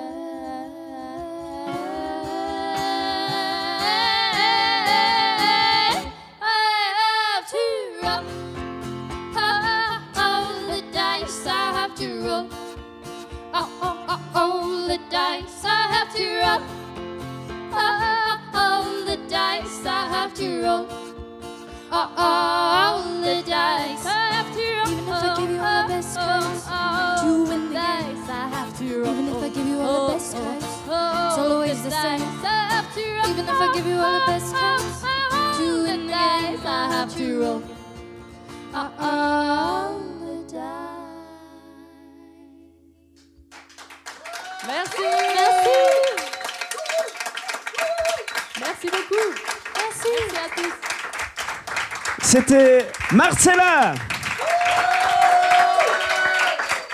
C'était 52.36 52.84
Marcella 53.12 53.94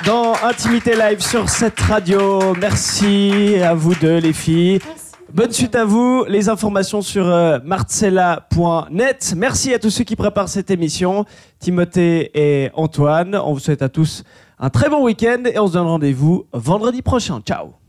dans 0.05 0.34
Intimité 0.45 0.95
Live 0.95 1.20
sur 1.20 1.49
cette 1.49 1.80
radio. 1.80 2.55
Merci 2.61 3.55
à 3.64 3.72
vous 3.72 3.95
deux, 3.95 4.18
les 4.18 4.34
filles. 4.34 4.80
Bonne 5.32 5.51
suite 5.51 5.74
à 5.76 5.86
vous. 5.86 6.26
Les 6.28 6.51
informations 6.51 7.01
sur 7.01 7.26
euh, 7.26 7.59
marcella.net. 7.64 9.32
Merci 9.34 9.72
à 9.72 9.78
tous 9.78 9.88
ceux 9.88 10.05
qui 10.05 10.14
préparent 10.14 10.51
cette 10.51 10.70
émission, 10.70 11.24
Timothée 11.59 12.30
et 12.34 12.70
Antoine. 12.74 13.34
On 13.34 13.55
vous 13.55 13.61
souhaite 13.61 13.80
à 13.80 13.88
tous 13.88 14.24
un 14.59 14.68
très 14.68 14.91
bon 14.91 15.03
week-end 15.03 15.45
et 15.47 15.59
on 15.59 15.68
se 15.68 15.72
donne 15.72 15.86
rendez-vous 15.86 16.49
vendredi 16.53 17.01
prochain. 17.01 17.41
Ciao 17.41 17.80